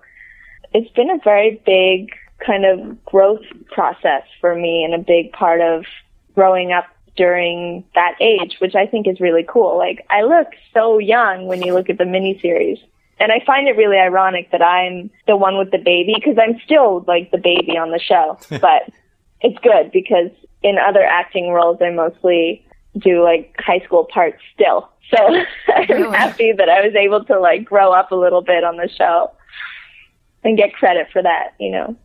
it's 0.75 0.91
been 0.91 1.11
a 1.11 1.19
very 1.25 1.63
big 1.65 2.11
kind 2.45 2.65
of 2.65 3.05
growth 3.05 3.45
process 3.71 4.23
for 4.41 4.55
me 4.55 4.85
and 4.85 4.95
a 4.95 4.99
big 4.99 5.33
part 5.33 5.61
of 5.61 5.85
growing 6.35 6.73
up 6.73 6.87
during 7.17 7.85
that 7.95 8.15
age, 8.21 8.57
which 8.61 8.77
I 8.77 8.87
think 8.87 9.09
is 9.09 9.21
really 9.21 9.45
cool. 9.47 9.77
Like 9.77 10.07
I 10.09 10.23
look 10.23 10.49
so 10.73 10.99
young 10.99 11.47
when 11.47 11.63
you 11.63 11.75
look 11.75 11.91
at 11.91 11.99
the 11.99 12.05
miniseries. 12.05 12.79
And 13.21 13.33
I 13.33 13.43
find 13.45 13.67
it 13.67 13.77
really 13.77 13.97
ironic 13.97 14.53
that 14.53 14.63
I'm 14.63 15.11
the 15.27 15.37
one 15.37 15.59
with 15.59 15.73
the 15.73 15.79
baby 15.79 16.15
because 16.15 16.39
I'm 16.41 16.61
still 16.65 17.05
like 17.09 17.33
the 17.33 17.39
baby 17.39 17.77
on 17.77 17.91
the 17.91 17.99
show. 17.99 18.39
but 18.61 18.89
it's 19.41 19.59
good 19.59 19.91
because 19.93 20.31
in 20.63 20.79
other 20.79 21.03
acting 21.03 21.51
roles, 21.51 21.79
I 21.83 21.91
mostly 21.91 22.65
do 22.97 23.23
like 23.25 23.55
high 23.59 23.81
school 23.81 24.05
parts 24.05 24.39
still. 24.55 24.89
So 25.11 25.19
I'm 25.75 25.89
really? 25.89 26.17
happy 26.17 26.53
that 26.53 26.69
I 26.69 26.87
was 26.87 26.95
able 26.95 27.25
to 27.25 27.41
like 27.41 27.65
grow 27.65 27.93
up 27.93 28.13
a 28.13 28.17
little 28.17 28.43
bit 28.43 28.63
on 28.63 28.77
the 28.77 28.89
show 28.89 29.33
and 30.45 30.57
get 30.57 30.73
credit 30.75 31.09
for 31.13 31.23
that, 31.23 31.55
you 31.59 31.71
know. 31.73 31.97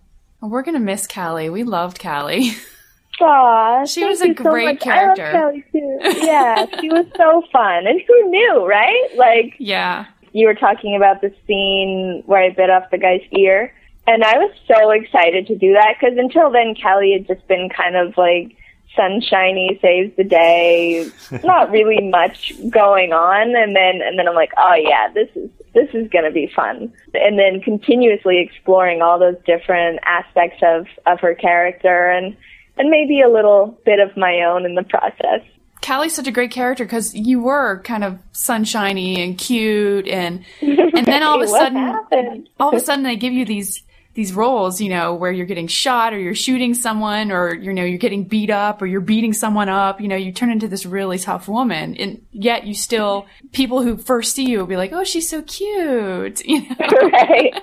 Well, 0.43 0.49
we're 0.49 0.63
gonna 0.63 0.81
miss 0.81 1.07
Cally. 1.07 1.49
We 1.49 1.63
loved 1.63 1.99
Cally. 1.99 2.51
Aw, 3.21 3.85
she 3.85 4.03
was 4.03 4.19
a 4.19 4.33
great 4.33 4.81
so 4.81 4.83
character. 4.83 5.23
I 5.23 5.31
love 5.31 5.53
Cally 5.53 5.63
too. 5.71 5.99
Yeah, 6.21 6.65
she 6.81 6.89
was 6.89 7.05
so 7.15 7.43
fun, 7.49 7.87
and 7.87 8.01
who 8.05 8.29
knew, 8.29 8.67
right? 8.67 9.07
Like, 9.15 9.55
yeah, 9.57 10.07
you 10.33 10.47
were 10.47 10.53
talking 10.53 10.97
about 10.97 11.21
the 11.21 11.33
scene 11.47 12.23
where 12.25 12.43
I 12.43 12.49
bit 12.49 12.69
off 12.69 12.91
the 12.91 12.97
guy's 12.97 13.21
ear, 13.31 13.73
and 14.05 14.21
I 14.21 14.37
was 14.37 14.53
so 14.67 14.91
excited 14.91 15.47
to 15.47 15.55
do 15.55 15.71
that 15.75 15.95
because 15.97 16.17
until 16.17 16.51
then, 16.51 16.75
Cally 16.75 17.13
had 17.13 17.25
just 17.25 17.47
been 17.47 17.69
kind 17.69 17.95
of 17.95 18.17
like 18.17 18.57
sunshiny, 18.97 19.79
saves 19.81 20.13
the 20.17 20.25
day, 20.25 21.09
not 21.45 21.71
really 21.71 22.01
much 22.09 22.51
going 22.69 23.13
on, 23.13 23.55
and 23.55 23.73
then 23.73 24.01
and 24.01 24.19
then 24.19 24.27
I'm 24.27 24.35
like, 24.35 24.51
oh 24.57 24.73
yeah, 24.73 25.07
this 25.13 25.29
is 25.35 25.49
this 25.73 25.89
is 25.93 26.09
going 26.09 26.25
to 26.25 26.31
be 26.31 26.51
fun. 26.55 26.93
And 27.13 27.37
then 27.37 27.61
continuously 27.61 28.39
exploring 28.39 29.01
all 29.01 29.19
those 29.19 29.37
different 29.45 29.99
aspects 30.05 30.61
of, 30.63 30.85
of 31.05 31.19
her 31.19 31.35
character 31.35 32.09
and, 32.09 32.35
and 32.77 32.89
maybe 32.89 33.21
a 33.21 33.29
little 33.29 33.77
bit 33.85 33.99
of 33.99 34.15
my 34.15 34.41
own 34.41 34.65
in 34.65 34.75
the 34.75 34.83
process. 34.83 35.41
Cally's 35.81 36.15
such 36.15 36.27
a 36.27 36.31
great 36.31 36.51
character 36.51 36.85
because 36.85 37.13
you 37.13 37.41
were 37.41 37.81
kind 37.81 38.05
of 38.05 38.17
sunshiny 38.31 39.21
and 39.21 39.37
cute 39.37 40.07
and 40.07 40.45
and 40.61 41.05
then 41.05 41.21
all 41.23 41.35
of 41.35 41.41
a 41.41 41.47
sudden 41.47 41.77
happened? 41.77 42.47
all 42.57 42.69
of 42.69 42.75
a 42.75 42.79
sudden 42.79 43.03
they 43.03 43.17
give 43.17 43.33
you 43.33 43.43
these 43.43 43.83
these 44.13 44.33
roles, 44.33 44.79
you 44.79 44.89
know, 44.89 45.15
where 45.15 45.31
you're 45.31 45.45
getting 45.45 45.67
shot 45.67 46.13
or 46.13 46.19
you're 46.19 46.35
shooting 46.35 46.73
someone 46.73 47.31
or, 47.31 47.53
you 47.55 47.73
know, 47.73 47.83
you're 47.83 47.97
getting 47.97 48.25
beat 48.25 48.51
up 48.51 48.81
or 48.81 48.85
you're 48.85 49.01
beating 49.01 49.33
someone 49.33 49.69
up, 49.69 49.99
you 49.99 50.07
know, 50.07 50.15
you 50.15 50.31
turn 50.31 50.51
into 50.51 50.67
this 50.67 50.85
really 50.85 51.17
tough 51.17 51.47
woman. 51.47 51.95
And 51.95 52.23
yet 52.31 52.65
you 52.65 52.75
still, 52.75 53.25
people 53.53 53.81
who 53.81 53.97
first 53.97 54.35
see 54.35 54.47
you 54.47 54.59
will 54.59 54.67
be 54.67 54.77
like, 54.77 54.93
oh, 54.93 55.03
she's 55.03 55.29
so 55.29 55.41
cute. 55.41 56.41
You 56.53 56.61
know? 56.61 56.75
right. 57.11 57.53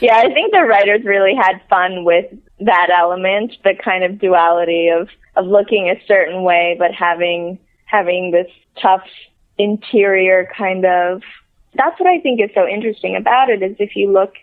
Yeah, 0.00 0.18
I 0.18 0.32
think 0.32 0.52
the 0.52 0.62
writers 0.62 1.04
really 1.04 1.34
had 1.34 1.60
fun 1.68 2.04
with 2.04 2.26
that 2.60 2.90
element, 2.96 3.56
the 3.64 3.74
kind 3.82 4.04
of 4.04 4.20
duality 4.20 4.88
of, 4.88 5.08
of 5.34 5.46
looking 5.46 5.88
a 5.88 6.00
certain 6.06 6.44
way, 6.44 6.76
but 6.78 6.92
having, 6.92 7.58
having 7.86 8.30
this 8.30 8.46
tough 8.80 9.02
interior 9.58 10.48
kind 10.56 10.84
of, 10.84 11.22
that's 11.74 11.98
what 11.98 12.08
I 12.08 12.20
think 12.20 12.40
is 12.40 12.50
so 12.54 12.68
interesting 12.68 13.16
about 13.16 13.50
it 13.50 13.62
is 13.62 13.74
if 13.80 13.96
you 13.96 14.12
look 14.12 14.34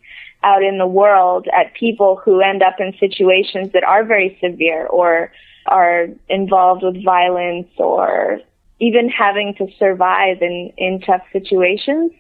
out 0.44 0.64
in 0.64 0.78
the 0.78 0.88
world 0.88 1.48
at 1.56 1.74
people 1.74 2.20
who 2.24 2.42
end 2.42 2.64
up 2.64 2.76
in 2.80 2.94
situations 3.00 3.72
that 3.74 3.84
are 3.84 4.04
very 4.04 4.38
severe 4.42 4.88
or 4.88 5.32
are 5.68 6.08
involved 6.30 6.84
with 6.84 7.04
violence 7.04 7.68
or 7.78 8.40
even 8.80 9.10
having 9.10 9.54
to 9.56 9.68
survive 9.78 10.42
in, 10.42 10.74
in 10.78 11.00
tough 11.02 11.22
situations, 11.32 12.12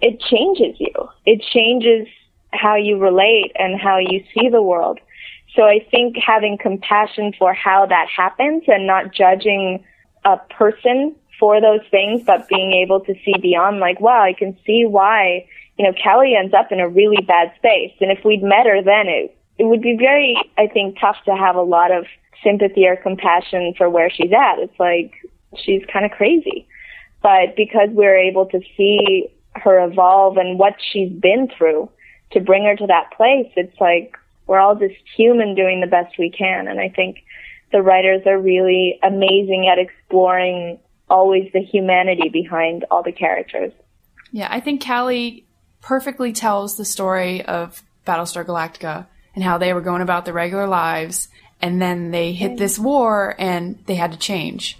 it 0.00 0.20
changes 0.20 0.76
you. 0.78 0.92
It 1.26 1.42
changes 1.42 2.06
how 2.52 2.76
you 2.76 2.98
relate 2.98 3.52
and 3.56 3.80
how 3.80 3.98
you 3.98 4.22
see 4.32 4.48
the 4.48 4.62
world. 4.62 5.00
So 5.56 5.64
I 5.64 5.84
think 5.90 6.16
having 6.16 6.56
compassion 6.56 7.32
for 7.38 7.52
how 7.52 7.86
that 7.86 8.06
happens 8.14 8.64
and 8.68 8.86
not 8.86 9.12
judging 9.12 9.84
a 10.24 10.36
person 10.36 11.16
for 11.38 11.60
those 11.60 11.80
things, 11.90 12.22
but 12.24 12.48
being 12.48 12.72
able 12.72 13.00
to 13.00 13.14
see 13.24 13.34
beyond 13.40 13.80
like, 13.80 14.00
wow, 14.00 14.22
I 14.22 14.34
can 14.34 14.56
see 14.64 14.84
why 14.86 15.46
you 15.78 15.84
know, 15.84 15.92
Cally 15.92 16.34
ends 16.34 16.52
up 16.52 16.72
in 16.72 16.80
a 16.80 16.88
really 16.88 17.22
bad 17.22 17.52
space. 17.56 17.92
And 18.00 18.10
if 18.10 18.24
we'd 18.24 18.42
met 18.42 18.66
her 18.66 18.82
then, 18.82 19.06
it, 19.06 19.36
it 19.58 19.64
would 19.64 19.80
be 19.80 19.96
very, 19.96 20.36
I 20.58 20.66
think, 20.66 20.98
tough 21.00 21.16
to 21.24 21.36
have 21.36 21.56
a 21.56 21.62
lot 21.62 21.92
of 21.92 22.04
sympathy 22.42 22.86
or 22.86 22.96
compassion 22.96 23.74
for 23.76 23.88
where 23.88 24.10
she's 24.10 24.32
at. 24.32 24.58
It's 24.58 24.78
like, 24.78 25.12
she's 25.56 25.82
kind 25.92 26.04
of 26.04 26.10
crazy. 26.10 26.66
But 27.22 27.56
because 27.56 27.88
we're 27.92 28.16
able 28.16 28.46
to 28.46 28.60
see 28.76 29.28
her 29.54 29.84
evolve 29.84 30.36
and 30.36 30.58
what 30.58 30.74
she's 30.92 31.12
been 31.12 31.48
through 31.56 31.90
to 32.32 32.40
bring 32.40 32.64
her 32.64 32.76
to 32.76 32.86
that 32.86 33.10
place, 33.16 33.50
it's 33.56 33.80
like, 33.80 34.16
we're 34.46 34.60
all 34.60 34.76
just 34.76 34.94
human 35.16 35.54
doing 35.54 35.80
the 35.80 35.86
best 35.86 36.18
we 36.18 36.30
can. 36.30 36.68
And 36.68 36.80
I 36.80 36.88
think 36.88 37.18
the 37.70 37.82
writers 37.82 38.22
are 38.26 38.38
really 38.38 38.98
amazing 39.02 39.68
at 39.70 39.78
exploring 39.78 40.78
always 41.10 41.50
the 41.52 41.60
humanity 41.60 42.28
behind 42.28 42.84
all 42.90 43.02
the 43.02 43.12
characters. 43.12 43.72
Yeah, 44.30 44.48
I 44.50 44.60
think 44.60 44.80
Cally 44.80 45.44
perfectly 45.80 46.32
tells 46.32 46.76
the 46.76 46.84
story 46.84 47.44
of 47.44 47.82
Battlestar 48.06 48.44
Galactica 48.44 49.06
and 49.34 49.44
how 49.44 49.58
they 49.58 49.72
were 49.72 49.80
going 49.80 50.02
about 50.02 50.24
their 50.24 50.34
regular 50.34 50.66
lives 50.66 51.28
and 51.60 51.82
then 51.82 52.10
they 52.10 52.32
hit 52.32 52.56
this 52.56 52.78
war 52.78 53.34
and 53.38 53.78
they 53.86 53.94
had 53.94 54.12
to 54.12 54.18
change. 54.18 54.78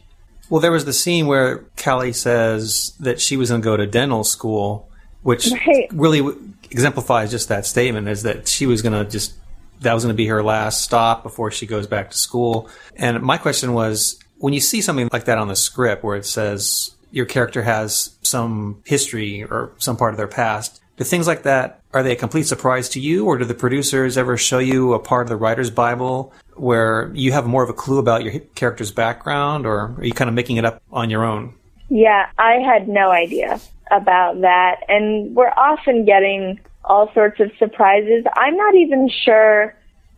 Well, 0.48 0.60
there 0.60 0.72
was 0.72 0.84
the 0.84 0.92
scene 0.92 1.26
where 1.26 1.64
Cally 1.76 2.12
says 2.12 2.94
that 3.00 3.20
she 3.20 3.36
was 3.36 3.50
going 3.50 3.60
to 3.60 3.64
go 3.64 3.76
to 3.76 3.86
dental 3.86 4.24
school, 4.24 4.88
which 5.22 5.50
right. 5.50 5.88
really 5.92 6.22
exemplifies 6.70 7.30
just 7.30 7.48
that 7.48 7.66
statement 7.66 8.08
is 8.08 8.22
that 8.22 8.48
she 8.48 8.66
was 8.66 8.80
going 8.80 8.92
to 8.92 9.10
just, 9.10 9.34
that 9.80 9.92
was 9.92 10.04
going 10.04 10.14
to 10.14 10.16
be 10.16 10.26
her 10.26 10.42
last 10.42 10.82
stop 10.82 11.22
before 11.22 11.50
she 11.50 11.66
goes 11.66 11.86
back 11.86 12.10
to 12.10 12.16
school. 12.16 12.70
And 12.96 13.20
my 13.22 13.36
question 13.36 13.74
was 13.74 14.18
when 14.38 14.54
you 14.54 14.60
see 14.60 14.80
something 14.80 15.08
like 15.12 15.24
that 15.24 15.38
on 15.38 15.48
the 15.48 15.56
script 15.56 16.02
where 16.02 16.16
it 16.16 16.24
says 16.24 16.94
your 17.10 17.26
character 17.26 17.62
has 17.62 18.16
some 18.22 18.82
history 18.86 19.44
or 19.44 19.72
some 19.78 19.96
part 19.96 20.14
of 20.14 20.18
their 20.18 20.28
past, 20.28 20.80
do 20.98 21.04
things 21.04 21.26
like 21.26 21.44
that, 21.44 21.80
are 21.94 22.02
they 22.02 22.12
a 22.12 22.16
complete 22.16 22.46
surprise 22.46 22.88
to 22.90 23.00
you, 23.00 23.24
or 23.24 23.38
do 23.38 23.44
the 23.44 23.54
producers 23.54 24.18
ever 24.18 24.36
show 24.36 24.58
you 24.58 24.92
a 24.92 24.98
part 24.98 25.22
of 25.22 25.28
the 25.28 25.36
writer's 25.36 25.70
Bible 25.70 26.32
where 26.56 27.10
you 27.14 27.32
have 27.32 27.46
more 27.46 27.62
of 27.62 27.70
a 27.70 27.72
clue 27.72 27.98
about 27.98 28.24
your 28.24 28.40
character's 28.54 28.90
background, 28.90 29.64
or 29.64 29.94
are 29.96 30.04
you 30.04 30.12
kind 30.12 30.28
of 30.28 30.34
making 30.34 30.56
it 30.56 30.64
up 30.64 30.82
on 30.90 31.08
your 31.08 31.24
own? 31.24 31.54
Yeah, 31.88 32.26
I 32.36 32.54
had 32.54 32.88
no 32.88 33.10
idea 33.10 33.60
about 33.90 34.40
that, 34.42 34.82
and 34.88 35.34
we're 35.34 35.54
often 35.56 36.04
getting 36.04 36.60
all 36.84 37.12
sorts 37.14 37.38
of 37.40 37.50
surprises. 37.58 38.24
I'm 38.34 38.56
not 38.56 38.74
even 38.74 39.08
sure, 39.24 39.74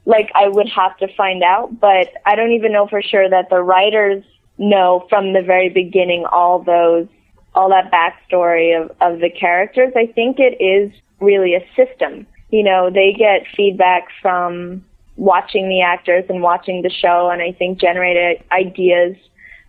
like, 0.07 0.31
I 0.35 0.49
would 0.49 0.69
have 0.69 0.97
to 0.99 1.15
find 1.15 1.43
out, 1.43 1.79
but 1.79 2.09
I 2.25 2.37
don't 2.37 2.53
even 2.53 2.73
know 2.73 2.89
for 2.89 3.03
sure 3.03 3.29
that 3.29 3.51
the 3.51 3.63
writers 3.63 4.25
know 4.57 5.07
from 5.09 5.33
the 5.33 5.43
very 5.43 5.69
beginning 5.69 6.25
all 6.25 6.63
those 6.63 7.07
all 7.55 7.69
that 7.71 7.91
backstory 7.91 8.81
of, 8.81 8.91
of 9.01 9.21
the 9.21 9.31
characters, 9.31 9.93
I 9.97 10.07
think 10.07 10.39
it 10.39 10.63
is 10.63 10.93
really 11.21 11.55
a 11.55 11.65
system. 11.77 12.27
You 12.51 12.65
know, 12.65 12.91
they 12.91 13.13
get 13.13 13.47
feedback 13.57 14.09
from 14.23 14.85
watching 15.17 15.69
the 15.69 15.83
actors 15.83 16.25
and 16.29 16.43
watching 16.43 16.83
the 16.83 16.91
show 16.91 17.31
and 17.31 17.43
I 17.43 17.53
think 17.53 17.81
generate 17.81 18.43
ideas 18.51 19.17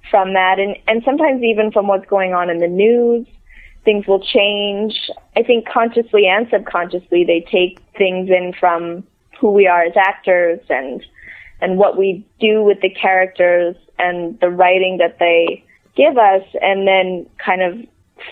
from 0.09 0.33
that 0.33 0.59
and, 0.59 0.77
and 0.87 1.03
sometimes 1.03 1.43
even 1.43 1.71
from 1.71 1.87
what's 1.87 2.07
going 2.07 2.33
on 2.33 2.49
in 2.49 2.59
the 2.59 2.67
news. 2.67 3.27
Things 3.83 4.05
will 4.05 4.23
change. 4.23 4.93
I 5.35 5.43
think 5.43 5.67
consciously 5.67 6.27
and 6.27 6.47
subconsciously 6.51 7.25
they 7.25 7.45
take 7.51 7.79
things 7.97 8.29
in 8.29 8.53
from 8.59 9.03
who 9.39 9.51
we 9.51 9.65
are 9.67 9.83
as 9.83 9.93
actors 9.97 10.59
and 10.69 11.03
and 11.61 11.77
what 11.77 11.97
we 11.97 12.25
do 12.39 12.63
with 12.63 12.81
the 12.81 12.89
characters 12.89 13.75
and 13.99 14.39
the 14.39 14.49
writing 14.49 14.97
that 14.97 15.17
they 15.19 15.63
give 15.95 16.17
us 16.17 16.43
and 16.61 16.87
then 16.87 17.27
kind 17.43 17.61
of 17.61 17.77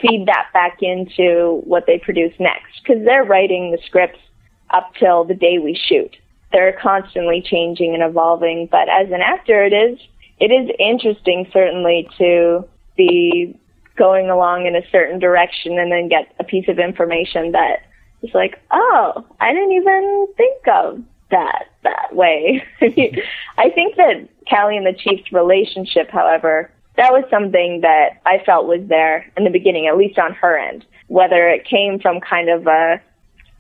feed 0.01 0.28
that 0.28 0.48
back 0.54 0.78
into 0.82 1.62
what 1.66 1.86
they 1.88 1.98
produce 1.98 2.34
next 2.39 2.82
because 2.84 3.04
they're 3.06 3.24
writing 3.24 3.72
the 3.72 3.80
scripts 3.86 4.20
up 4.70 4.94
till 5.00 5.24
the 5.24 5.34
day 5.34 5.58
we 5.58 5.74
shoot. 5.74 6.16
They're 6.51 6.78
constantly 6.82 7.42
changing 7.42 7.94
and 7.94 8.04
evolving, 8.04 8.68
but 8.72 8.88
as 8.89 9.08
an 9.08 9.22
actor 9.22 9.63
it 9.63 9.74
is 9.74 10.00
it 10.39 10.51
is 10.51 10.70
interesting 10.80 11.48
certainly 11.51 12.08
to 12.18 12.66
be 12.96 13.58
going 13.98 14.30
along 14.30 14.66
in 14.66 14.75
a 14.75 14.89
certain 14.92 15.20
direction 15.20 15.78
and 15.78 15.92
then 15.92 16.08
get 16.08 16.34
a 16.39 16.44
piece 16.44 16.68
of 16.70 16.80
information 16.80 17.51
that 17.51 17.82
is 18.22 18.34
like, 18.34 18.60
oh, 18.72 19.25
I 19.39 19.54
didn't 19.54 19.74
even 19.74 20.28
think 20.38 20.68
of 20.68 21.01
that 21.32 21.66
that 21.84 22.16
way. 22.16 22.63
I 22.82 23.70
think 23.70 23.98
that 23.98 24.28
Cally 24.48 24.78
and 24.78 24.86
the 24.86 24.94
Chief's 24.94 25.32
relationship, 25.32 26.10
however, 26.10 26.72
that 27.00 27.13
was 27.13 27.24
something 27.29 27.79
that 27.82 28.20
I 28.25 28.44
felt 28.46 28.68
was 28.68 28.82
there 28.88 29.32
in 29.38 29.46
the 29.46 29.50
beginning, 29.50 29.88
at 29.88 29.98
least 29.98 30.20
on 30.20 30.34
her 30.34 30.58
end. 30.58 30.86
Whether 31.08 31.48
it 31.48 31.65
came 31.65 32.00
from 32.00 32.20
kind 32.20 32.50
of 32.50 32.68
a 32.68 33.01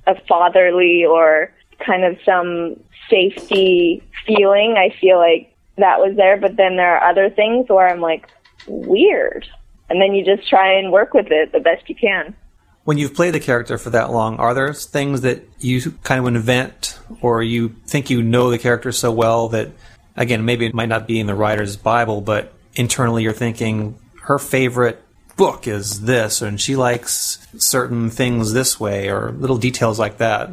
a 0.07 0.15
fatherly 0.27 1.05
or 1.05 1.53
kind 1.85 2.03
of 2.03 2.17
some 2.25 2.75
safety 3.09 4.03
feeling, 4.25 4.75
I 4.77 4.93
feel 4.99 5.17
like 5.17 5.55
that 5.77 5.99
was 5.99 6.17
there. 6.17 6.35
But 6.35 6.57
then 6.57 6.75
there 6.75 6.97
are 6.97 7.09
other 7.09 7.29
things 7.29 7.69
where 7.69 7.87
I'm 7.87 8.01
like, 8.01 8.27
weird. 8.67 9.47
And 9.89 10.01
then 10.01 10.13
you 10.13 10.25
just 10.25 10.49
try 10.49 10.73
and 10.73 10.91
work 10.91 11.13
with 11.13 11.27
it 11.31 11.53
the 11.53 11.61
best 11.61 11.87
you 11.87 11.95
can. 11.95 12.35
When 12.83 12.97
you've 12.97 13.13
played 13.13 13.33
the 13.33 13.39
character 13.39 13.77
for 13.77 13.91
that 13.91 14.11
long, 14.11 14.37
are 14.37 14.53
there 14.53 14.73
things 14.73 15.21
that 15.21 15.47
you 15.59 15.91
kind 16.03 16.19
of 16.19 16.27
invent 16.27 16.99
or 17.21 17.41
you 17.41 17.69
think 17.85 18.09
you 18.09 18.21
know 18.21 18.49
the 18.49 18.57
character 18.57 18.91
so 18.91 19.11
well 19.11 19.47
that, 19.49 19.69
again, 20.17 20.43
maybe 20.43 20.65
it 20.65 20.73
might 20.73 20.89
not 20.89 21.07
be 21.07 21.19
in 21.19 21.27
the 21.27 21.35
writer's 21.35 21.77
Bible, 21.77 22.19
but 22.19 22.53
internally 22.75 23.23
you're 23.23 23.33
thinking 23.33 23.97
her 24.23 24.37
favorite 24.39 25.03
book 25.35 25.67
is 25.67 26.01
this 26.01 26.41
and 26.41 26.59
she 26.59 26.75
likes 26.75 27.45
certain 27.57 28.09
things 28.09 28.53
this 28.53 28.79
way 28.79 29.09
or 29.09 29.31
little 29.31 29.57
details 29.57 29.97
like 29.97 30.17
that 30.17 30.49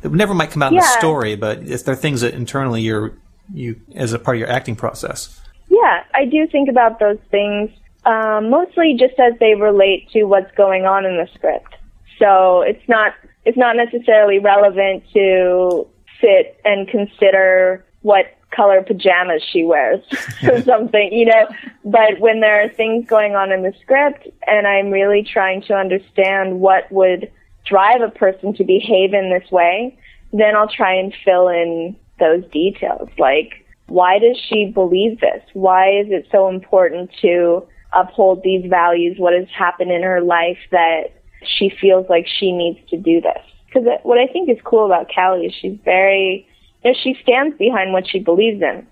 that 0.00 0.10
never 0.12 0.34
might 0.34 0.50
come 0.50 0.62
out 0.62 0.72
in 0.72 0.76
Yeah. 0.76 0.80
the 0.80 0.98
story, 0.98 1.36
but 1.36 1.58
if 1.62 1.84
they're 1.84 1.94
things 1.94 2.22
that 2.22 2.34
internally 2.34 2.80
you're 2.82 3.12
you 3.52 3.76
as 3.94 4.12
a 4.12 4.18
part 4.18 4.36
of 4.36 4.40
your 4.40 4.48
acting 4.48 4.74
process. 4.76 5.38
Yeah, 5.68 6.04
I 6.14 6.24
do 6.24 6.46
think 6.46 6.68
about 6.68 6.98
those 6.98 7.18
things 7.30 7.70
um, 8.04 8.50
mostly 8.50 8.96
just 8.98 9.18
as 9.20 9.34
they 9.38 9.54
relate 9.54 10.08
to 10.10 10.24
what's 10.24 10.50
going 10.56 10.86
on 10.86 11.04
in 11.04 11.16
the 11.16 11.28
script. 11.34 11.74
So 12.18 12.62
it's 12.62 12.82
not 12.88 13.12
it's 13.44 13.58
not 13.58 13.76
necessarily 13.76 14.38
relevant 14.38 15.04
to 15.12 15.86
sit 16.20 16.58
and 16.64 16.88
consider 16.88 17.84
what 18.02 18.26
color 18.54 18.82
pajamas 18.82 19.42
she 19.52 19.64
wears 19.64 20.04
or 20.42 20.60
something, 20.62 21.12
you 21.12 21.26
know. 21.26 21.48
But 21.84 22.20
when 22.20 22.40
there 22.40 22.62
are 22.62 22.68
things 22.68 23.06
going 23.06 23.34
on 23.34 23.52
in 23.52 23.62
the 23.62 23.72
script 23.82 24.28
and 24.46 24.66
I'm 24.66 24.90
really 24.90 25.22
trying 25.22 25.62
to 25.62 25.74
understand 25.74 26.60
what 26.60 26.90
would 26.92 27.30
drive 27.64 28.00
a 28.00 28.10
person 28.10 28.54
to 28.54 28.64
behave 28.64 29.14
in 29.14 29.30
this 29.30 29.50
way, 29.50 29.98
then 30.32 30.56
I'll 30.56 30.68
try 30.68 30.94
and 30.94 31.14
fill 31.24 31.48
in 31.48 31.96
those 32.18 32.44
details. 32.50 33.08
Like, 33.18 33.66
why 33.86 34.18
does 34.18 34.38
she 34.48 34.66
believe 34.66 35.20
this? 35.20 35.42
Why 35.52 36.00
is 36.00 36.06
it 36.08 36.26
so 36.30 36.48
important 36.48 37.10
to 37.20 37.66
uphold 37.92 38.42
these 38.42 38.68
values? 38.68 39.16
What 39.18 39.34
has 39.34 39.48
happened 39.56 39.90
in 39.90 40.02
her 40.02 40.20
life 40.20 40.58
that 40.70 41.12
she 41.44 41.70
feels 41.80 42.06
like 42.08 42.26
she 42.26 42.52
needs 42.52 42.78
to 42.90 42.96
do 42.96 43.20
this? 43.20 43.42
Because 43.66 43.88
what 44.02 44.18
I 44.18 44.26
think 44.26 44.48
is 44.48 44.58
cool 44.64 44.86
about 44.86 45.08
Cally 45.08 45.46
is 45.46 45.54
she's 45.54 45.78
very, 45.84 46.46
know, 46.84 46.94
she 47.02 47.16
stands 47.22 47.56
behind 47.58 47.92
what 47.92 48.08
she 48.08 48.18
believes 48.18 48.62
in. 48.62 48.86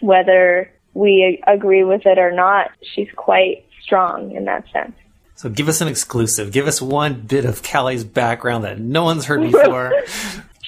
Whether 0.00 0.70
we 0.94 1.42
agree 1.46 1.84
with 1.84 2.06
it 2.06 2.18
or 2.18 2.32
not, 2.32 2.70
she's 2.94 3.08
quite 3.16 3.64
strong 3.82 4.32
in 4.32 4.44
that 4.44 4.64
sense. 4.72 4.94
So 5.34 5.48
give 5.48 5.68
us 5.68 5.80
an 5.80 5.86
exclusive. 5.86 6.50
Give 6.50 6.66
us 6.66 6.82
one 6.82 7.20
bit 7.20 7.44
of 7.44 7.62
Cally's 7.62 8.02
background 8.02 8.64
that 8.64 8.80
no 8.80 9.04
one's 9.04 9.26
heard 9.26 9.40
before. 9.42 9.92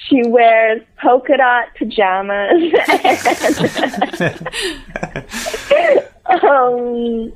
She 0.07 0.23
wears 0.27 0.81
polka 1.01 1.37
dot 1.37 1.67
pajamas. 1.77 2.51
um, 6.25 7.31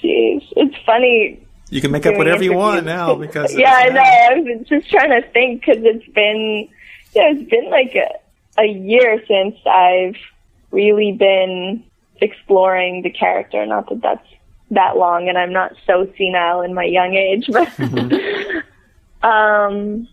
jeez, 0.00 0.44
it's 0.54 0.76
funny. 0.86 1.44
you 1.70 1.80
can 1.80 1.90
make 1.90 2.06
up 2.06 2.14
whatever 2.14 2.44
you 2.44 2.52
want 2.52 2.84
now 2.84 3.16
because 3.16 3.52
yeah, 3.56 3.74
I 3.74 3.88
know. 3.88 4.00
I 4.00 4.40
was 4.40 4.68
just 4.68 4.88
trying 4.90 5.10
to 5.10 5.22
think 5.30 5.64
because 5.64 5.82
it's 5.82 6.06
been 6.12 6.68
yeah, 7.14 7.30
it's 7.32 7.50
been 7.50 7.70
like 7.70 7.94
a, 7.94 8.60
a 8.60 8.66
year 8.66 9.22
since 9.26 9.56
I've 9.66 10.16
really 10.70 11.12
been 11.12 11.84
exploring 12.20 13.02
the 13.02 13.10
character. 13.10 13.64
Not 13.66 13.88
that 13.88 14.02
that's 14.02 14.28
that 14.72 14.96
long, 14.96 15.28
and 15.28 15.36
I'm 15.36 15.52
not 15.52 15.72
so 15.86 16.10
senile 16.16 16.62
in 16.62 16.74
my 16.74 16.84
young 16.84 17.14
age, 17.14 17.46
but 17.50 17.68
um, 19.22 20.08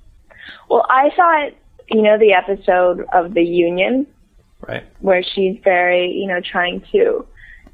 well, 0.70 0.86
I 0.90 1.12
thought 1.16 1.52
you 1.90 2.02
know 2.02 2.18
the 2.18 2.34
episode 2.34 3.06
of 3.14 3.34
the 3.34 3.44
Union 3.44 4.08
Right. 4.68 4.84
where 5.02 5.24
she's 5.24 5.58
very, 5.64 6.12
you 6.12 6.28
know, 6.28 6.42
trying 6.42 6.84
to 6.92 7.26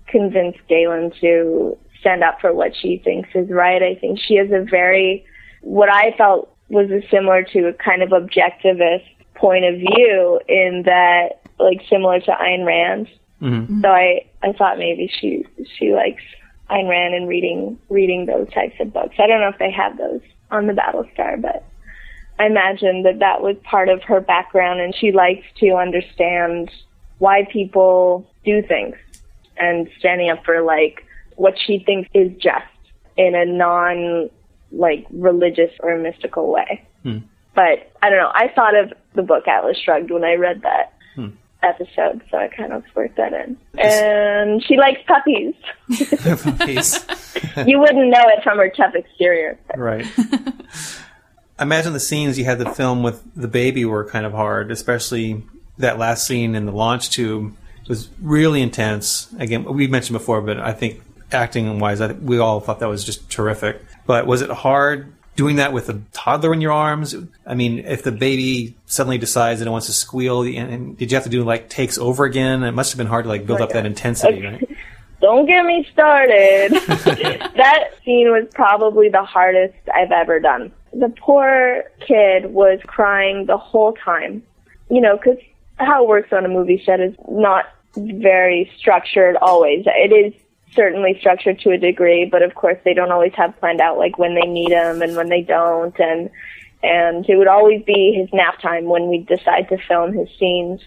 convince 0.07 0.57
Galen 0.67 1.11
to 1.21 1.77
stand 1.99 2.23
up 2.23 2.41
for 2.41 2.53
what 2.53 2.75
she 2.75 2.97
thinks 2.97 3.29
is 3.33 3.49
right. 3.49 3.81
I 3.81 3.95
think 3.95 4.19
she 4.19 4.35
has 4.35 4.51
a 4.51 4.65
very, 4.69 5.25
what 5.61 5.89
I 5.89 6.13
felt 6.17 6.53
was 6.67 6.91
a 6.91 7.01
similar 7.09 7.43
to 7.43 7.67
a 7.67 7.73
kind 7.73 8.03
of 8.03 8.09
objectivist 8.09 9.07
point 9.35 9.65
of 9.65 9.75
view 9.75 10.39
in 10.47 10.83
that, 10.85 11.41
like, 11.59 11.81
similar 11.89 12.19
to 12.19 12.31
Ayn 12.31 12.65
Rand. 12.65 13.07
Mhm. 13.41 13.81
So 13.81 13.89
I, 13.89 14.25
I 14.41 14.53
thought 14.53 14.77
maybe 14.77 15.11
she, 15.19 15.45
she 15.77 15.93
likes 15.93 16.23
Ayn 16.69 16.89
Rand 16.89 17.13
and 17.13 17.27
reading, 17.27 17.77
reading 17.89 18.25
those 18.25 18.49
types 18.53 18.75
of 18.79 18.93
books. 18.93 19.15
I 19.19 19.27
don't 19.27 19.41
know 19.41 19.49
if 19.49 19.59
they 19.59 19.71
have 19.71 19.97
those 19.97 20.21
on 20.49 20.67
the 20.67 20.73
Battlestar, 20.73 21.41
but 21.41 21.63
I 22.39 22.45
imagine 22.45 23.03
that 23.03 23.19
that 23.19 23.41
was 23.41 23.55
part 23.63 23.89
of 23.89 24.01
her 24.03 24.19
background 24.19 24.79
and 24.79 24.95
she 24.95 25.11
likes 25.11 25.45
to 25.59 25.73
understand 25.73 26.71
why 27.19 27.47
people 27.51 28.27
do 28.43 28.61
things 28.61 28.95
and 29.57 29.87
standing 29.99 30.29
up 30.29 30.43
for 30.43 30.61
like 30.61 31.05
what 31.35 31.55
she 31.59 31.79
thinks 31.79 32.09
is 32.13 32.31
just 32.37 32.65
in 33.17 33.35
a 33.35 33.45
non 33.45 34.29
like 34.71 35.05
religious 35.11 35.71
or 35.79 35.97
mystical 35.97 36.51
way. 36.51 36.83
Hmm. 37.03 37.19
But 37.55 37.91
I 38.01 38.09
don't 38.09 38.19
know. 38.19 38.31
I 38.33 38.49
thought 38.55 38.75
of 38.75 38.93
the 39.13 39.21
book 39.21 39.47
Atlas 39.47 39.77
Shrugged 39.83 40.11
when 40.11 40.23
I 40.23 40.33
read 40.33 40.61
that 40.63 40.93
hmm. 41.15 41.29
episode, 41.61 42.21
so 42.31 42.37
I 42.37 42.47
kind 42.47 42.73
of 42.73 42.83
worked 42.95 43.17
that 43.17 43.33
in. 43.33 43.57
And 43.77 44.63
she 44.63 44.77
likes 44.77 45.01
puppies. 45.07 45.53
Peace. 46.65 47.05
you 47.65 47.79
wouldn't 47.79 48.09
know 48.09 48.23
it 48.27 48.43
from 48.43 48.57
her 48.57 48.69
tough 48.69 48.95
exterior. 48.95 49.59
Right. 49.75 50.05
I 51.59 51.61
imagine 51.63 51.93
the 51.93 51.99
scenes 51.99 52.39
you 52.39 52.45
had 52.45 52.59
to 52.59 52.73
film 52.73 53.03
with 53.03 53.23
the 53.35 53.47
baby 53.47 53.85
were 53.85 54.05
kind 54.05 54.25
of 54.25 54.33
hard, 54.33 54.71
especially 54.71 55.43
that 55.77 55.97
last 55.97 56.25
scene 56.25 56.55
in 56.55 56.65
the 56.65 56.71
launch 56.71 57.09
tube 57.09 57.55
was 57.87 58.09
really 58.21 58.61
intense. 58.61 59.31
Again, 59.37 59.65
we 59.65 59.87
mentioned 59.87 60.17
before, 60.17 60.41
but 60.41 60.59
I 60.59 60.71
think 60.71 61.01
acting 61.31 61.79
wise, 61.79 62.01
I 62.01 62.07
think 62.09 62.19
we 62.23 62.39
all 62.39 62.59
thought 62.59 62.79
that 62.79 62.89
was 62.89 63.03
just 63.03 63.29
terrific. 63.29 63.81
But 64.05 64.25
was 64.25 64.41
it 64.41 64.49
hard 64.49 65.13
doing 65.35 65.57
that 65.57 65.73
with 65.73 65.89
a 65.89 66.01
toddler 66.11 66.53
in 66.53 66.61
your 66.61 66.71
arms? 66.71 67.15
I 67.45 67.55
mean, 67.55 67.79
if 67.79 68.03
the 68.03 68.11
baby 68.11 68.75
suddenly 68.85 69.17
decides 69.17 69.59
that 69.59 69.67
it 69.67 69.71
wants 69.71 69.87
to 69.87 69.93
squeal, 69.93 70.43
and, 70.43 70.55
and 70.55 70.97
did 70.97 71.11
you 71.11 71.15
have 71.15 71.23
to 71.23 71.29
do 71.29 71.43
like 71.43 71.69
takes 71.69 71.97
over 71.97 72.25
again? 72.25 72.63
It 72.63 72.73
must 72.73 72.91
have 72.91 72.97
been 72.97 73.07
hard 73.07 73.25
to 73.25 73.29
like 73.29 73.45
build 73.45 73.61
up 73.61 73.71
that 73.71 73.85
uh, 73.85 73.87
intensity, 73.87 74.43
right? 74.43 74.69
Don't 75.21 75.45
get 75.45 75.65
me 75.65 75.87
started. 75.93 76.71
that 77.55 77.91
scene 78.03 78.29
was 78.29 78.45
probably 78.53 79.07
the 79.07 79.23
hardest 79.23 79.77
I've 79.93 80.11
ever 80.11 80.41
done. 80.41 80.73
The 80.91 81.07
poor 81.17 81.85
kid 82.05 82.47
was 82.47 82.79
crying 82.85 83.45
the 83.45 83.57
whole 83.57 83.93
time. 83.93 84.43
You 84.89 84.99
know, 84.99 85.15
because 85.15 85.39
how 85.77 86.03
it 86.03 86.09
works 86.09 86.33
on 86.33 86.45
a 86.45 86.49
movie 86.49 86.83
set 86.85 86.99
is 86.99 87.15
not 87.29 87.65
very 87.95 88.69
structured 88.77 89.37
always. 89.37 89.85
It 89.85 90.11
is 90.11 90.33
certainly 90.75 91.17
structured 91.19 91.59
to 91.59 91.71
a 91.71 91.77
degree, 91.77 92.25
but 92.25 92.41
of 92.41 92.55
course 92.55 92.77
they 92.83 92.93
don't 92.93 93.11
always 93.11 93.33
have 93.35 93.57
planned 93.59 93.81
out 93.81 93.97
like 93.97 94.17
when 94.17 94.35
they 94.35 94.47
need 94.47 94.71
him 94.71 95.01
and 95.01 95.15
when 95.15 95.29
they 95.29 95.41
don't 95.41 95.97
and 95.99 96.29
and 96.81 97.25
it 97.29 97.37
would 97.37 97.47
always 97.47 97.81
be 97.83 98.13
his 98.13 98.27
nap 98.33 98.59
time 98.61 98.85
when 98.85 99.07
we 99.07 99.19
decide 99.19 99.69
to 99.69 99.77
film 99.87 100.11
his 100.13 100.27
scenes. 100.37 100.81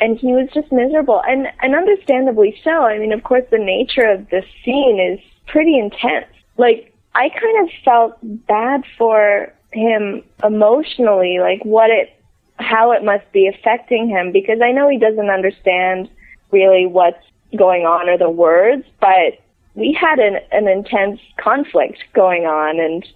And 0.00 0.18
he 0.18 0.32
was 0.32 0.48
just 0.52 0.72
miserable 0.72 1.22
and 1.26 1.46
and 1.62 1.74
understandably 1.74 2.58
so. 2.64 2.70
I 2.70 2.98
mean 2.98 3.12
of 3.12 3.22
course 3.22 3.44
the 3.50 3.58
nature 3.58 4.04
of 4.04 4.28
this 4.30 4.46
scene 4.64 4.98
is 4.98 5.20
pretty 5.46 5.78
intense. 5.78 6.26
Like 6.56 6.90
i 7.14 7.28
kind 7.28 7.68
of 7.68 7.74
felt 7.84 8.18
bad 8.22 8.84
for 8.96 9.52
him 9.72 10.22
emotionally 10.42 11.38
like 11.40 11.64
what 11.64 11.90
it 11.90 12.16
how 12.56 12.92
it 12.92 13.04
must 13.04 13.30
be 13.32 13.46
affecting 13.46 14.08
him 14.08 14.32
because 14.32 14.60
i 14.62 14.72
know 14.72 14.88
he 14.88 14.98
doesn't 14.98 15.30
understand 15.30 16.08
really 16.50 16.86
what's 16.86 17.24
going 17.56 17.84
on 17.84 18.08
or 18.08 18.16
the 18.16 18.30
words 18.30 18.84
but 19.00 19.40
we 19.74 19.92
had 19.92 20.18
an 20.18 20.38
an 20.52 20.68
intense 20.68 21.20
conflict 21.36 21.98
going 22.14 22.44
on 22.44 22.78
and 22.80 23.06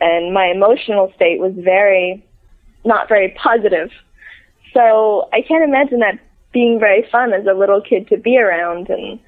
and 0.00 0.34
my 0.34 0.46
emotional 0.46 1.12
state 1.14 1.40
was 1.40 1.52
very 1.56 2.24
not 2.84 3.08
very 3.08 3.30
positive 3.40 3.90
so 4.74 5.28
I 5.32 5.40
can't 5.40 5.64
imagine 5.64 6.00
that 6.00 6.18
being 6.52 6.78
very 6.78 7.06
fun 7.10 7.32
as 7.32 7.46
a 7.46 7.52
little 7.52 7.80
kid 7.80 8.08
to 8.08 8.16
be 8.16 8.38
around. 8.38 8.88
And 8.90 9.18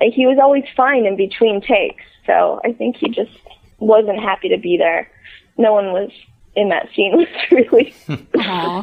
like, 0.00 0.12
he 0.12 0.26
was 0.26 0.38
always 0.40 0.64
fine 0.76 1.06
in 1.06 1.16
between 1.16 1.60
takes. 1.60 2.04
So 2.26 2.60
I 2.64 2.72
think 2.72 2.96
he 2.96 3.08
just 3.08 3.36
wasn't 3.78 4.20
happy 4.20 4.48
to 4.48 4.58
be 4.58 4.76
there. 4.76 5.10
No 5.58 5.72
one 5.72 5.92
was 5.92 6.10
in 6.56 6.68
that 6.70 6.88
scene 6.94 7.16
was 7.16 7.28
really 7.50 7.94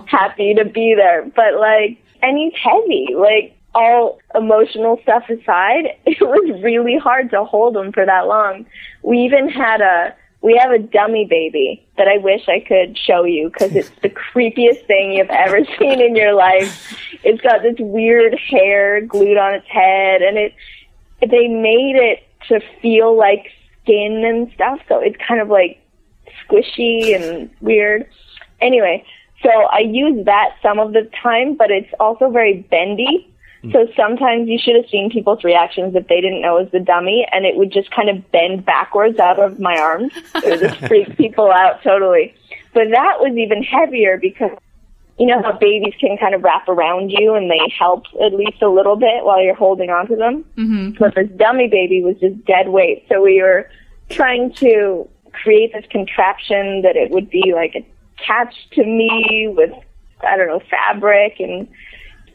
happy 0.08 0.54
to 0.54 0.66
be 0.66 0.96
there. 0.96 1.24
But 1.36 1.60
like, 1.60 2.02
and 2.22 2.38
he's 2.38 2.54
heavy. 2.62 3.10
Like, 3.16 3.55
all 3.76 4.20
emotional 4.34 5.00
stuff 5.04 5.30
aside, 5.30 5.96
it 6.06 6.22
was 6.22 6.64
really 6.64 6.98
hard 6.98 7.30
to 7.32 7.44
hold 7.44 7.78
him 7.78 7.92
for 7.92 8.06
that 8.06 8.28
long. 8.28 8.66
We 9.04 9.20
even 9.20 9.50
had 9.50 9.82
a 9.82 10.16
we 10.42 10.56
have 10.62 10.72
a 10.72 10.78
dummy 10.78 11.26
baby 11.26 11.84
that 11.98 12.08
I 12.08 12.18
wish 12.18 12.48
I 12.48 12.60
could 12.60 12.96
show 12.98 13.24
you 13.24 13.50
because 13.50 13.76
it's 13.76 13.90
the 14.04 14.10
creepiest 14.34 14.86
thing 14.86 15.14
you've 15.14 15.30
ever 15.30 15.66
seen 15.80 16.00
in 16.00 16.16
your 16.16 16.34
life. 16.34 16.96
It's 17.24 17.42
got 17.42 17.64
this 17.64 17.78
weird 17.80 18.38
hair 18.38 19.02
glued 19.02 19.38
on 19.38 19.56
its 19.56 19.68
head, 19.68 20.22
and 20.22 20.38
it 20.38 20.54
they 21.22 21.48
made 21.48 21.96
it 21.96 22.28
to 22.48 22.60
feel 22.82 23.18
like 23.18 23.52
skin 23.82 24.24
and 24.26 24.52
stuff, 24.54 24.80
so 24.88 25.00
it's 25.00 25.18
kind 25.28 25.42
of 25.42 25.50
like 25.50 25.82
squishy 26.48 27.16
and 27.16 27.50
weird. 27.62 28.08
Anyway, 28.62 29.04
so 29.42 29.50
I 29.50 29.80
use 29.80 30.26
that 30.26 30.56
some 30.62 30.80
of 30.80 30.94
the 30.94 31.10
time, 31.22 31.56
but 31.56 31.72
it's 31.72 31.92
also 32.00 32.30
very 32.30 32.62
bendy. 32.70 33.32
So 33.72 33.88
sometimes 33.96 34.48
you 34.48 34.60
should 34.60 34.76
have 34.76 34.90
seen 34.90 35.10
people's 35.10 35.44
reactions 35.44 35.96
if 35.96 36.08
they 36.08 36.22
didn't 36.22 36.42
know 36.42 36.58
it 36.58 36.64
was 36.64 36.72
the 36.72 36.80
dummy, 36.80 37.26
and 37.32 37.46
it 37.46 37.56
would 37.56 37.72
just 37.72 37.92
kind 37.92 38.10
of 38.10 38.32
bend 38.32 38.66
backwards 38.66 39.20
out 39.20 39.40
of 39.40 39.60
my 39.60 39.78
arms. 39.78 40.12
It 40.36 40.46
would 40.46 40.70
just 40.70 40.88
freak 40.88 41.18
people 41.18 41.52
out 41.52 41.82
totally. 41.84 42.34
But 42.74 42.90
that 42.92 43.20
was 43.20 43.36
even 43.38 43.64
heavier 43.64 44.18
because 44.18 44.52
you 45.18 45.28
know 45.28 45.42
how 45.42 45.54
babies 45.54 45.94
can 46.00 46.18
kind 46.18 46.36
of 46.36 46.44
wrap 46.44 46.68
around 46.68 47.10
you 47.10 47.36
and 47.36 47.50
they 47.50 47.60
help 47.78 48.04
at 48.22 48.34
least 48.34 48.62
a 48.62 48.68
little 48.68 48.98
bit 48.98 49.24
while 49.24 49.42
you're 49.42 49.56
holding 49.56 49.90
on 49.90 50.08
to 50.08 50.16
them. 50.16 50.44
Mm-hmm. 50.58 50.98
But 51.00 51.16
this 51.16 51.30
dummy 51.38 51.68
baby 51.68 52.04
was 52.04 52.18
just 52.20 52.44
dead 52.46 52.70
weight. 52.70 53.06
So 53.08 53.22
we 53.22 53.42
were 53.42 53.70
trying 54.10 54.54
to 54.56 55.08
create 55.32 55.74
this 55.74 55.86
contraption 55.90 56.82
that 56.82 56.96
it 56.96 57.12
would 57.12 57.30
be 57.30 57.54
like 57.54 57.76
attached 57.76 58.72
to 58.74 58.84
me 58.84 59.48
with, 59.56 59.72
I 60.22 60.36
don't 60.36 60.48
know, 60.48 60.62
fabric 60.70 61.40
and 61.40 61.68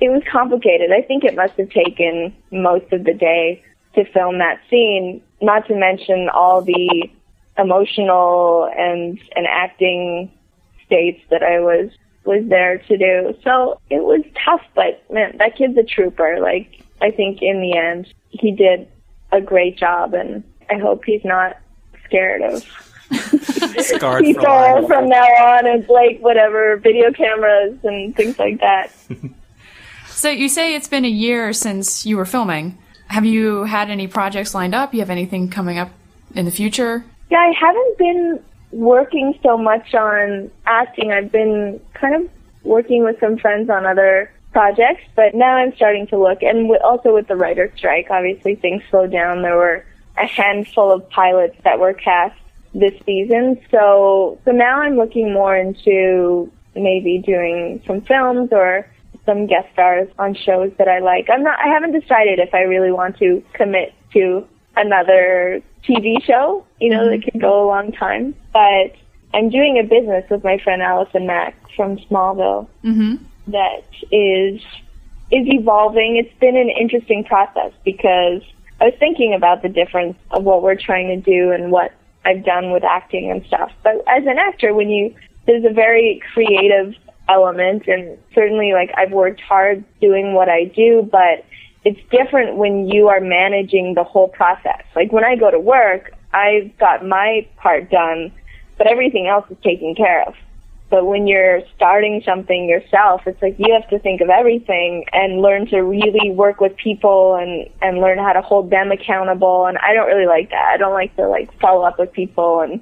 it 0.00 0.08
was 0.08 0.22
complicated. 0.30 0.90
I 0.92 1.02
think 1.02 1.24
it 1.24 1.34
must 1.34 1.54
have 1.54 1.70
taken 1.70 2.34
most 2.50 2.92
of 2.92 3.04
the 3.04 3.14
day 3.14 3.62
to 3.94 4.04
film 4.12 4.38
that 4.38 4.60
scene, 4.70 5.22
not 5.42 5.66
to 5.66 5.74
mention 5.74 6.28
all 6.32 6.62
the 6.62 7.10
emotional 7.58 8.70
and 8.76 9.20
and 9.36 9.46
acting 9.46 10.30
states 10.86 11.20
that 11.30 11.42
I 11.42 11.60
was 11.60 11.90
was 12.24 12.44
there 12.48 12.78
to 12.78 12.96
do. 12.96 13.34
So 13.44 13.80
it 13.90 14.02
was 14.02 14.22
tough, 14.44 14.62
but 14.74 15.04
man, 15.10 15.36
that 15.38 15.56
kid's 15.56 15.76
a 15.76 15.82
trooper. 15.82 16.38
Like 16.40 16.82
I 17.02 17.10
think 17.10 17.42
in 17.42 17.60
the 17.60 17.76
end 17.76 18.12
he 18.30 18.52
did 18.52 18.88
a 19.32 19.40
great 19.40 19.76
job 19.76 20.14
and 20.14 20.42
I 20.70 20.78
hope 20.78 21.04
he's 21.04 21.24
not 21.24 21.56
scared 22.04 22.42
of 22.42 22.64
Scarred 23.80 24.24
people 24.24 24.86
from 24.86 25.08
now 25.08 25.24
on 25.24 25.66
and 25.66 25.88
like 25.88 26.20
whatever 26.20 26.76
video 26.76 27.12
cameras 27.12 27.76
and 27.82 28.14
things 28.14 28.38
like 28.38 28.60
that. 28.60 28.92
So 30.20 30.28
you 30.28 30.50
say 30.50 30.74
it's 30.74 30.86
been 30.86 31.06
a 31.06 31.08
year 31.08 31.54
since 31.54 32.04
you 32.04 32.18
were 32.18 32.26
filming. 32.26 32.76
Have 33.06 33.24
you 33.24 33.64
had 33.64 33.88
any 33.88 34.06
projects 34.06 34.54
lined 34.54 34.74
up? 34.74 34.92
You 34.92 35.00
have 35.00 35.08
anything 35.08 35.48
coming 35.48 35.78
up 35.78 35.88
in 36.34 36.44
the 36.44 36.50
future? 36.50 37.02
Yeah, 37.30 37.38
I 37.38 37.54
haven't 37.58 37.96
been 37.96 38.44
working 38.70 39.38
so 39.42 39.56
much 39.56 39.94
on 39.94 40.50
acting. 40.66 41.10
I've 41.10 41.32
been 41.32 41.80
kind 41.94 42.16
of 42.16 42.30
working 42.64 43.02
with 43.02 43.18
some 43.18 43.38
friends 43.38 43.70
on 43.70 43.86
other 43.86 44.30
projects, 44.52 45.04
but 45.16 45.34
now 45.34 45.56
I'm 45.56 45.74
starting 45.74 46.06
to 46.08 46.18
look. 46.18 46.42
And 46.42 46.68
w- 46.68 46.80
also 46.84 47.14
with 47.14 47.26
the 47.26 47.36
writer's 47.36 47.72
strike, 47.78 48.08
obviously 48.10 48.56
things 48.56 48.82
slowed 48.90 49.12
down. 49.12 49.40
There 49.40 49.56
were 49.56 49.86
a 50.18 50.26
handful 50.26 50.92
of 50.92 51.08
pilots 51.08 51.56
that 51.64 51.80
were 51.80 51.94
cast 51.94 52.38
this 52.74 52.92
season, 53.06 53.58
so 53.70 54.38
so 54.44 54.50
now 54.50 54.82
I'm 54.82 54.98
looking 54.98 55.32
more 55.32 55.56
into 55.56 56.52
maybe 56.74 57.22
doing 57.24 57.82
some 57.86 58.02
films 58.02 58.50
or 58.52 58.86
some 59.26 59.46
guest 59.46 59.68
stars 59.72 60.08
on 60.18 60.34
shows 60.34 60.72
that 60.78 60.88
I 60.88 60.98
like. 61.00 61.28
I'm 61.30 61.42
not. 61.42 61.58
I 61.58 61.68
haven't 61.68 61.98
decided 61.98 62.38
if 62.38 62.54
I 62.54 62.60
really 62.60 62.92
want 62.92 63.18
to 63.18 63.42
commit 63.52 63.94
to 64.14 64.46
another 64.76 65.62
TV 65.88 66.22
show. 66.24 66.64
You 66.80 66.90
know, 66.90 67.10
that 67.10 67.24
could 67.24 67.40
go 67.40 67.64
a 67.64 67.66
long 67.66 67.92
time. 67.92 68.34
But 68.52 68.94
I'm 69.32 69.50
doing 69.50 69.78
a 69.78 69.86
business 69.86 70.24
with 70.30 70.44
my 70.44 70.58
friend 70.58 70.82
Allison 70.82 71.26
Mack 71.26 71.54
from 71.76 71.98
Smallville 71.98 72.68
Mm-hmm. 72.84 73.24
that 73.52 73.84
is 74.10 74.60
is 75.32 75.46
evolving. 75.46 76.16
It's 76.16 76.38
been 76.40 76.56
an 76.56 76.68
interesting 76.68 77.24
process 77.24 77.72
because 77.84 78.42
I 78.80 78.86
was 78.86 78.94
thinking 78.98 79.34
about 79.34 79.62
the 79.62 79.68
difference 79.68 80.16
of 80.30 80.42
what 80.42 80.62
we're 80.62 80.74
trying 80.74 81.08
to 81.08 81.16
do 81.16 81.52
and 81.52 81.70
what 81.70 81.92
I've 82.24 82.44
done 82.44 82.72
with 82.72 82.82
acting 82.84 83.30
and 83.30 83.44
stuff. 83.46 83.70
But 83.84 83.96
as 84.08 84.24
an 84.26 84.38
actor, 84.38 84.74
when 84.74 84.88
you 84.88 85.14
there's 85.46 85.64
a 85.64 85.72
very 85.72 86.20
creative 86.32 86.94
element 87.30 87.86
and 87.86 88.18
certainly 88.34 88.72
like 88.72 88.90
I've 88.96 89.12
worked 89.12 89.40
hard 89.40 89.84
doing 90.00 90.34
what 90.34 90.48
I 90.48 90.64
do, 90.64 91.08
but 91.10 91.44
it's 91.84 92.00
different 92.10 92.56
when 92.56 92.88
you 92.88 93.08
are 93.08 93.20
managing 93.20 93.94
the 93.94 94.04
whole 94.04 94.28
process. 94.28 94.82
Like 94.94 95.12
when 95.12 95.24
I 95.24 95.36
go 95.36 95.50
to 95.50 95.58
work, 95.58 96.12
I've 96.32 96.76
got 96.78 97.06
my 97.06 97.46
part 97.56 97.90
done, 97.90 98.32
but 98.76 98.86
everything 98.86 99.26
else 99.26 99.46
is 99.50 99.56
taken 99.62 99.94
care 99.94 100.26
of. 100.26 100.34
But 100.90 101.06
when 101.06 101.28
you're 101.28 101.60
starting 101.76 102.20
something 102.26 102.68
yourself, 102.68 103.22
it's 103.24 103.40
like 103.40 103.54
you 103.58 103.72
have 103.72 103.88
to 103.90 104.00
think 104.00 104.20
of 104.20 104.28
everything 104.28 105.04
and 105.12 105.40
learn 105.40 105.66
to 105.68 105.82
really 105.82 106.32
work 106.32 106.60
with 106.60 106.76
people 106.76 107.36
and 107.36 107.70
and 107.80 108.00
learn 108.00 108.18
how 108.18 108.32
to 108.32 108.42
hold 108.42 108.70
them 108.70 108.90
accountable. 108.90 109.66
And 109.66 109.78
I 109.78 109.94
don't 109.94 110.08
really 110.08 110.26
like 110.26 110.50
that. 110.50 110.72
I 110.74 110.76
don't 110.78 110.92
like 110.92 111.14
to 111.14 111.28
like 111.28 111.56
follow 111.60 111.82
up 111.82 112.00
with 112.00 112.12
people 112.12 112.60
and 112.60 112.80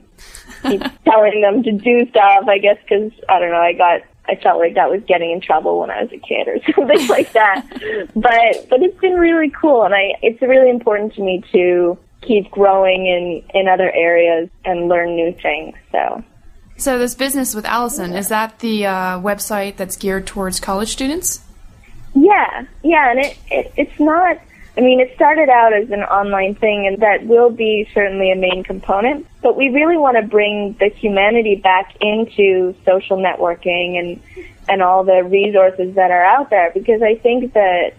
keep 0.63 0.81
telling 1.05 1.43
them 1.43 1.63
to 1.63 1.73
do 1.73 2.09
stuff. 2.09 2.49
I 2.49 2.57
guess 2.57 2.79
because 2.83 3.13
I 3.29 3.39
don't 3.39 3.51
know. 3.51 3.61
I 3.61 3.75
got 3.75 4.01
I 4.29 4.37
felt 4.37 4.59
like 4.59 4.75
that 4.75 4.91
was 4.91 5.03
getting 5.09 5.31
in 5.31 5.41
trouble 5.41 5.81
when 5.81 5.91
I 5.91 6.03
was 6.03 6.13
a 6.13 6.19
kid 6.19 6.49
or 6.49 6.59
something 6.75 7.09
like 7.09 7.33
that. 7.33 7.67
But 8.15 8.69
but 8.69 8.83
it's 8.83 8.99
been 9.01 9.15
really 9.15 9.51
cool, 9.51 9.85
and 9.85 9.95
I 9.95 10.15
it's 10.23 10.41
really 10.43 10.71
important 10.71 11.15
to 11.15 11.23
me 11.23 11.43
to 11.53 11.99
keep 12.21 12.51
growing 12.51 13.07
in 13.07 13.43
in 13.59 13.69
other 13.69 13.91
areas 13.91 14.49
and 14.65 14.89
learn 14.89 15.17
new 15.17 15.33
things. 15.33 15.77
So. 15.93 16.23
So 16.77 16.97
this 16.97 17.17
business 17.17 17.57
with 17.57 17.65
Allison 17.65 18.13
is 18.13 18.29
that 18.29 18.61
the 18.61 18.87
uh, 18.87 19.19
website 19.19 19.77
that's 19.77 19.97
geared 19.97 20.29
towards 20.29 20.61
college 20.61 20.91
students? 20.91 21.41
Yeah, 22.15 22.67
yeah, 22.85 23.11
and 23.11 23.19
it, 23.19 23.37
it 23.51 23.73
it's 23.77 23.99
not. 23.99 24.39
I 24.79 24.81
mean, 24.81 25.01
it 25.01 25.13
started 25.17 25.49
out 25.49 25.73
as 25.73 25.91
an 25.91 26.05
online 26.05 26.55
thing, 26.55 26.87
and 26.87 27.03
that 27.03 27.27
will 27.27 27.51
be 27.51 27.89
certainly 27.93 28.31
a 28.31 28.37
main 28.37 28.63
component. 28.63 29.27
But 29.43 29.57
we 29.57 29.71
really 29.71 29.99
want 29.99 30.17
to 30.19 30.23
bring 30.23 30.77
the 30.79 30.89
humanity 30.89 31.57
back 31.57 31.97
into 32.01 32.77
social 32.85 33.17
networking 33.17 33.99
and 33.99 34.23
and 34.69 34.81
all 34.81 35.03
the 35.03 35.25
resources 35.25 35.97
that 35.97 36.13
are 36.13 36.23
out 36.23 36.51
there, 36.51 36.71
because 36.73 37.03
I 37.03 37.17
think 37.17 37.55
that 37.55 37.95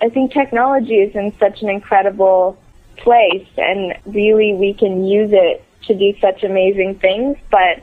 I 0.00 0.08
think 0.08 0.32
technology 0.32 0.94
is 0.94 1.14
in 1.14 1.36
such 1.38 1.60
an 1.60 1.68
incredible 1.68 2.56
place, 2.96 3.46
and 3.58 3.94
really 4.06 4.54
we 4.54 4.72
can 4.72 5.04
use 5.04 5.32
it 5.34 5.62
to 5.88 5.94
do 5.94 6.18
such 6.18 6.42
amazing 6.42 6.98
things, 6.98 7.36
but. 7.50 7.82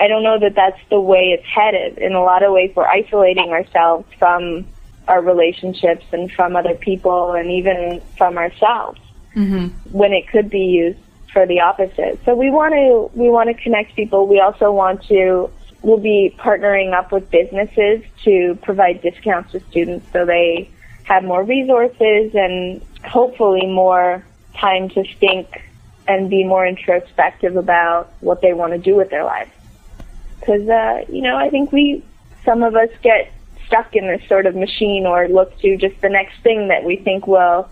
I 0.00 0.06
don't 0.06 0.22
know 0.22 0.38
that 0.38 0.54
that's 0.54 0.78
the 0.90 1.00
way 1.00 1.36
it's 1.36 1.44
headed. 1.44 1.98
In 1.98 2.14
a 2.14 2.22
lot 2.22 2.44
of 2.44 2.52
ways, 2.52 2.70
we're 2.76 2.86
isolating 2.86 3.50
ourselves 3.50 4.06
from 4.16 4.64
our 5.08 5.20
relationships 5.22 6.04
and 6.12 6.30
from 6.30 6.54
other 6.54 6.74
people 6.74 7.32
and 7.32 7.50
even 7.50 8.00
from 8.16 8.38
ourselves 8.38 9.00
Mm-hmm. 9.36 9.68
when 9.96 10.12
it 10.12 10.26
could 10.28 10.50
be 10.50 10.64
used 10.64 10.98
for 11.32 11.46
the 11.46 11.60
opposite. 11.60 12.18
So 12.24 12.34
we 12.34 12.50
want 12.50 12.74
to 12.74 13.10
we 13.16 13.28
want 13.28 13.54
to 13.54 13.62
connect 13.62 13.94
people. 13.94 14.26
We 14.26 14.40
also 14.40 14.72
want 14.72 15.04
to 15.04 15.50
we'll 15.82 15.98
be 15.98 16.34
partnering 16.38 16.92
up 16.92 17.12
with 17.12 17.30
businesses 17.30 18.02
to 18.24 18.58
provide 18.62 19.00
discounts 19.00 19.52
to 19.52 19.60
students 19.70 20.06
so 20.12 20.24
they 20.24 20.70
have 21.04 21.22
more 21.22 21.44
resources 21.44 22.34
and 22.34 22.82
hopefully 23.04 23.66
more 23.66 24.24
time 24.56 24.88
to 24.88 25.04
think 25.20 25.62
and 26.08 26.28
be 26.28 26.42
more 26.42 26.66
introspective 26.66 27.56
about 27.56 28.12
what 28.20 28.40
they 28.40 28.52
want 28.54 28.72
to 28.72 28.78
do 28.78 28.96
with 28.96 29.10
their 29.10 29.24
lives 29.24 29.50
because 30.40 30.68
uh, 30.68 31.04
you 31.08 31.22
know 31.22 31.36
I 31.36 31.48
think 31.48 31.70
we 31.70 32.02
some 32.44 32.62
of 32.62 32.74
us 32.74 32.88
get 33.02 33.32
stuck 33.68 33.94
in 33.94 34.08
this 34.08 34.26
sort 34.28 34.46
of 34.46 34.56
machine 34.56 35.06
or 35.06 35.28
look 35.28 35.56
to 35.60 35.76
just 35.76 36.00
the 36.00 36.08
next 36.08 36.42
thing 36.42 36.68
that 36.68 36.82
we 36.82 36.96
think 36.96 37.28
will 37.28 37.70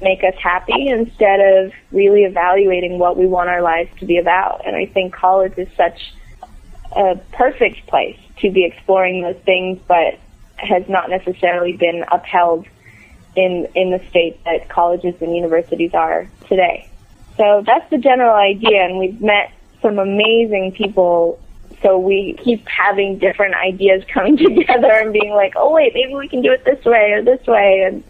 make 0.00 0.22
us 0.22 0.34
happy 0.40 0.88
instead 0.88 1.40
of 1.40 1.72
really 1.90 2.22
evaluating 2.22 3.00
what 3.00 3.16
we 3.16 3.26
want 3.26 3.48
our 3.48 3.62
lives 3.62 3.90
to 3.98 4.06
be 4.06 4.18
about. 4.18 4.64
And 4.64 4.76
I 4.76 4.86
think 4.86 5.12
college 5.12 5.54
is 5.56 5.68
such 5.76 6.14
a 6.96 7.16
perfect 7.32 7.86
place 7.88 8.18
to 8.40 8.50
be 8.50 8.64
exploring 8.64 9.22
those 9.22 9.42
things, 9.44 9.80
but 9.88 10.18
has 10.56 10.88
not 10.88 11.10
necessarily 11.10 11.76
been 11.76 12.04
upheld 12.12 12.66
in 13.34 13.68
in 13.74 13.90
the 13.90 14.00
state 14.10 14.42
that 14.44 14.68
colleges 14.68 15.14
and 15.20 15.34
universities 15.34 15.94
are 15.94 16.28
today. 16.48 16.88
So 17.36 17.62
that's 17.64 17.88
the 17.90 17.98
general 17.98 18.34
idea, 18.34 18.84
and 18.84 18.98
we've 18.98 19.20
met 19.20 19.52
some 19.80 19.98
amazing 19.98 20.72
people 20.72 21.40
so 21.82 21.98
we 21.98 22.38
keep 22.42 22.66
having 22.68 23.18
different 23.18 23.54
ideas 23.54 24.02
coming 24.12 24.36
together 24.36 24.90
and 24.92 25.12
being 25.12 25.32
like, 25.32 25.54
oh 25.56 25.72
wait, 25.72 25.92
maybe 25.94 26.14
we 26.14 26.28
can 26.28 26.42
do 26.42 26.52
it 26.52 26.64
this 26.64 26.84
way 26.84 27.12
or 27.12 27.22
this 27.22 27.46
way, 27.46 27.82
and 27.86 28.02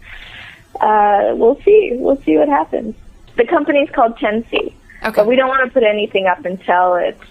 uh, 0.81 1.35
we'll 1.35 1.59
see. 1.63 1.91
We'll 1.93 2.21
see 2.23 2.37
what 2.37 2.47
happens. 2.49 2.95
The 3.35 3.45
company's 3.45 3.89
called 3.91 4.17
10C, 4.17 4.53
Okay. 4.53 4.73
but 5.15 5.27
we 5.27 5.35
don't 5.35 5.47
want 5.49 5.65
to 5.65 5.71
put 5.73 5.83
anything 5.83 6.27
up 6.27 6.43
until 6.45 6.95
it's 6.95 7.23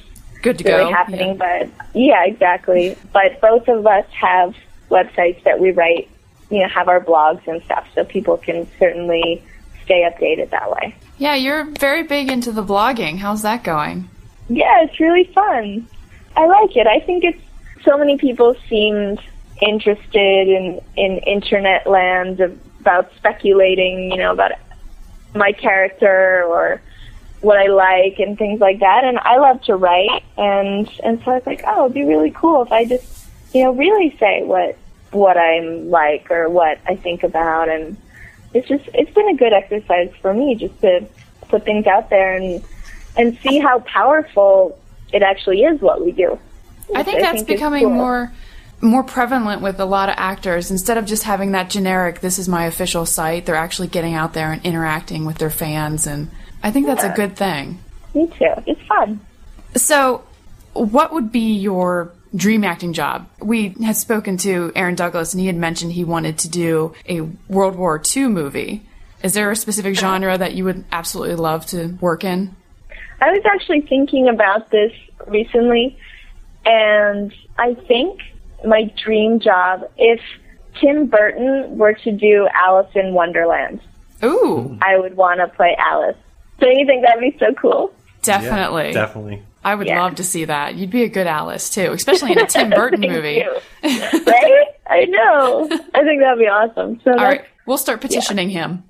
Good 0.42 0.58
to 0.58 0.64
really 0.64 0.84
go. 0.84 0.92
happening. 0.92 1.36
But 1.36 1.68
yeah, 1.94 2.24
exactly. 2.24 2.96
But 3.12 3.40
both 3.40 3.68
of 3.68 3.86
us 3.86 4.06
have 4.12 4.54
websites 4.90 5.42
that 5.44 5.60
we 5.60 5.70
write 5.72 6.08
you 6.50 6.60
know, 6.60 6.68
have 6.68 6.88
our 6.88 6.98
blogs 7.04 7.46
and 7.46 7.62
stuff 7.64 7.86
so 7.94 8.04
people 8.04 8.38
can 8.38 8.66
certainly 8.78 9.42
stay 9.84 10.08
updated 10.10 10.48
that 10.50 10.70
way. 10.70 10.94
Yeah, 11.18 11.34
you're 11.34 11.64
very 11.64 12.04
big 12.04 12.30
into 12.30 12.52
the 12.52 12.64
blogging. 12.64 13.18
How's 13.18 13.42
that 13.42 13.62
going? 13.64 14.08
Yeah, 14.48 14.82
it's 14.84 14.98
really 14.98 15.24
fun. 15.34 15.86
I 16.38 16.46
like 16.46 16.76
it. 16.76 16.86
I 16.86 17.00
think 17.00 17.24
it's 17.24 17.42
so 17.84 17.98
many 17.98 18.16
people 18.16 18.54
seemed 18.68 19.20
interested 19.60 20.48
in 20.48 20.80
in 20.96 21.18
internet 21.18 21.84
land 21.88 22.40
about 22.80 23.10
speculating, 23.16 24.12
you 24.12 24.18
know, 24.18 24.30
about 24.30 24.52
my 25.34 25.50
character 25.50 26.44
or 26.44 26.80
what 27.40 27.58
I 27.58 27.66
like 27.66 28.20
and 28.20 28.38
things 28.38 28.60
like 28.60 28.78
that. 28.78 29.02
And 29.02 29.18
I 29.18 29.38
love 29.38 29.60
to 29.62 29.74
write, 29.74 30.22
and 30.36 30.88
and 31.02 31.20
so 31.24 31.32
I 31.32 31.34
was 31.38 31.46
like, 31.46 31.64
oh, 31.66 31.86
it'd 31.86 31.94
be 31.94 32.04
really 32.04 32.30
cool 32.30 32.62
if 32.62 32.70
I 32.70 32.84
just, 32.84 33.26
you 33.52 33.64
know, 33.64 33.72
really 33.72 34.16
say 34.20 34.44
what 34.44 34.76
what 35.10 35.36
I'm 35.36 35.90
like 35.90 36.30
or 36.30 36.48
what 36.48 36.78
I 36.86 36.94
think 36.94 37.24
about, 37.24 37.68
and 37.68 37.96
it's 38.54 38.68
just 38.68 38.88
it's 38.94 39.10
been 39.12 39.28
a 39.28 39.34
good 39.34 39.52
exercise 39.52 40.12
for 40.22 40.32
me 40.32 40.54
just 40.54 40.80
to 40.82 41.04
put 41.48 41.64
things 41.64 41.88
out 41.88 42.10
there 42.10 42.34
and 42.36 42.62
and 43.16 43.36
see 43.38 43.58
how 43.58 43.80
powerful 43.80 44.78
it 45.12 45.22
actually 45.22 45.62
is 45.62 45.80
what 45.80 46.04
we 46.04 46.12
do. 46.12 46.38
I 46.94 47.02
think 47.02 47.20
that's 47.20 47.42
becoming 47.42 47.84
cool. 47.84 47.94
more 47.94 48.32
more 48.80 49.02
prevalent 49.02 49.60
with 49.60 49.80
a 49.80 49.84
lot 49.84 50.08
of 50.08 50.14
actors. 50.18 50.70
Instead 50.70 50.98
of 50.98 51.04
just 51.04 51.24
having 51.24 51.52
that 51.52 51.68
generic, 51.70 52.20
this 52.20 52.38
is 52.38 52.48
my 52.48 52.66
official 52.66 53.04
site, 53.04 53.44
they're 53.44 53.56
actually 53.56 53.88
getting 53.88 54.14
out 54.14 54.34
there 54.34 54.52
and 54.52 54.64
interacting 54.64 55.24
with 55.24 55.38
their 55.38 55.50
fans. 55.50 56.06
And 56.06 56.30
I 56.62 56.70
think 56.70 56.86
that's 56.86 57.04
a 57.04 57.12
good 57.12 57.36
thing. 57.36 57.80
Me 58.14 58.28
too. 58.28 58.52
It's 58.66 58.80
fun. 58.82 59.20
So, 59.74 60.24
what 60.74 61.12
would 61.12 61.32
be 61.32 61.54
your 61.54 62.12
dream 62.34 62.64
acting 62.64 62.92
job? 62.92 63.28
We 63.40 63.70
had 63.82 63.96
spoken 63.96 64.36
to 64.38 64.72
Aaron 64.74 64.94
Douglas, 64.94 65.34
and 65.34 65.40
he 65.40 65.46
had 65.46 65.56
mentioned 65.56 65.92
he 65.92 66.04
wanted 66.04 66.38
to 66.38 66.48
do 66.48 66.94
a 67.08 67.22
World 67.48 67.76
War 67.76 68.00
II 68.16 68.28
movie. 68.28 68.86
Is 69.22 69.34
there 69.34 69.50
a 69.50 69.56
specific 69.56 69.96
uh-huh. 69.96 70.00
genre 70.00 70.38
that 70.38 70.54
you 70.54 70.64
would 70.64 70.84
absolutely 70.92 71.34
love 71.34 71.66
to 71.66 71.88
work 72.00 72.24
in? 72.24 72.54
I 73.20 73.32
was 73.32 73.42
actually 73.44 73.82
thinking 73.82 74.28
about 74.28 74.70
this 74.70 74.92
recently, 75.26 75.98
and 76.64 77.32
I 77.58 77.74
think 77.74 78.20
my 78.64 78.92
dream 79.02 79.40
job 79.40 79.88
if 79.96 80.20
Tim 80.80 81.06
Burton 81.06 81.78
were 81.78 81.94
to 81.94 82.12
do 82.12 82.48
Alice 82.54 82.90
in 82.94 83.14
Wonderland. 83.14 83.80
Ooh. 84.22 84.78
I 84.82 84.98
would 84.98 85.16
want 85.16 85.40
to 85.40 85.48
play 85.48 85.76
Alice. 85.78 86.16
Don't 86.60 86.76
you 86.76 86.86
think 86.86 87.04
that'd 87.04 87.20
be 87.20 87.36
so 87.38 87.52
cool? 87.54 87.92
Definitely. 88.22 88.86
Yeah, 88.86 88.92
definitely. 88.92 89.42
I 89.64 89.74
would 89.74 89.86
yeah. 89.86 90.02
love 90.02 90.16
to 90.16 90.24
see 90.24 90.44
that. 90.44 90.76
You'd 90.76 90.90
be 90.90 91.02
a 91.02 91.08
good 91.08 91.26
Alice 91.26 91.70
too, 91.70 91.92
especially 91.92 92.32
in 92.32 92.38
a 92.38 92.46
Tim 92.46 92.70
Burton 92.74 93.00
movie. 93.00 93.44
right? 93.82 94.64
I 94.86 95.04
know. 95.04 95.68
I 95.94 96.02
think 96.02 96.20
that'd 96.20 96.38
be 96.38 96.46
awesome. 96.46 97.00
So 97.04 97.10
All 97.10 97.16
right, 97.16 97.44
we'll 97.66 97.78
start 97.78 98.00
petitioning 98.00 98.50
yeah. 98.50 98.68
him. 98.68 98.84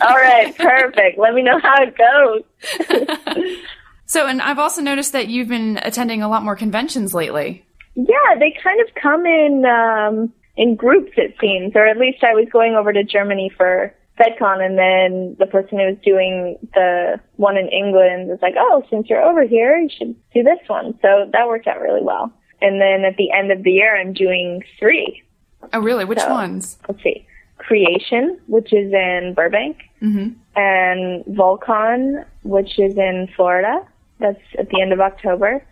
All 0.00 0.16
right, 0.16 0.56
perfect. 0.56 1.18
Let 1.18 1.34
me 1.34 1.42
know 1.42 1.58
how 1.58 1.82
it 1.82 1.96
goes. 1.96 3.56
so, 4.06 4.26
and 4.26 4.40
I've 4.40 4.58
also 4.58 4.80
noticed 4.80 5.12
that 5.12 5.28
you've 5.28 5.48
been 5.48 5.78
attending 5.82 6.22
a 6.22 6.28
lot 6.28 6.42
more 6.42 6.56
conventions 6.56 7.14
lately. 7.14 7.64
Yeah, 7.94 8.38
they 8.38 8.56
kind 8.62 8.80
of 8.80 8.94
come 9.00 9.26
in 9.26 9.64
um, 9.66 10.32
in 10.56 10.76
groups, 10.76 11.12
it 11.16 11.34
seems, 11.40 11.72
or 11.74 11.86
at 11.86 11.98
least 11.98 12.22
I 12.22 12.34
was 12.34 12.46
going 12.52 12.74
over 12.74 12.92
to 12.92 13.04
Germany 13.04 13.50
for 13.56 13.94
FedCon, 14.18 14.64
and 14.64 14.78
then 14.78 15.36
the 15.38 15.46
person 15.46 15.78
who 15.78 15.86
was 15.86 15.96
doing 16.04 16.56
the 16.74 17.20
one 17.36 17.56
in 17.56 17.68
England 17.68 18.28
was 18.28 18.38
like, 18.42 18.54
"Oh, 18.58 18.84
since 18.90 19.08
you're 19.08 19.22
over 19.22 19.44
here, 19.44 19.78
you 19.78 19.88
should 19.88 20.14
do 20.34 20.42
this 20.42 20.60
one." 20.66 20.98
So 21.02 21.28
that 21.32 21.48
worked 21.48 21.66
out 21.66 21.80
really 21.80 22.02
well. 22.02 22.32
And 22.60 22.80
then 22.80 23.04
at 23.04 23.16
the 23.16 23.30
end 23.32 23.50
of 23.50 23.62
the 23.62 23.72
year, 23.72 23.96
I'm 23.96 24.12
doing 24.12 24.62
three. 24.78 25.22
Oh, 25.72 25.80
really? 25.80 26.04
Which 26.04 26.20
so, 26.20 26.30
ones? 26.30 26.78
Let's 26.88 27.02
see. 27.02 27.26
Creation, 27.60 28.40
which 28.46 28.72
is 28.72 28.92
in 28.92 29.34
Burbank, 29.36 29.78
mm-hmm. 30.02 30.30
and 30.56 31.24
Vulkon, 31.26 32.24
which 32.42 32.78
is 32.78 32.96
in 32.96 33.28
Florida. 33.36 33.86
That's 34.18 34.40
at 34.58 34.68
the 34.68 34.82
end 34.82 34.92
of 34.92 35.00
October 35.00 35.64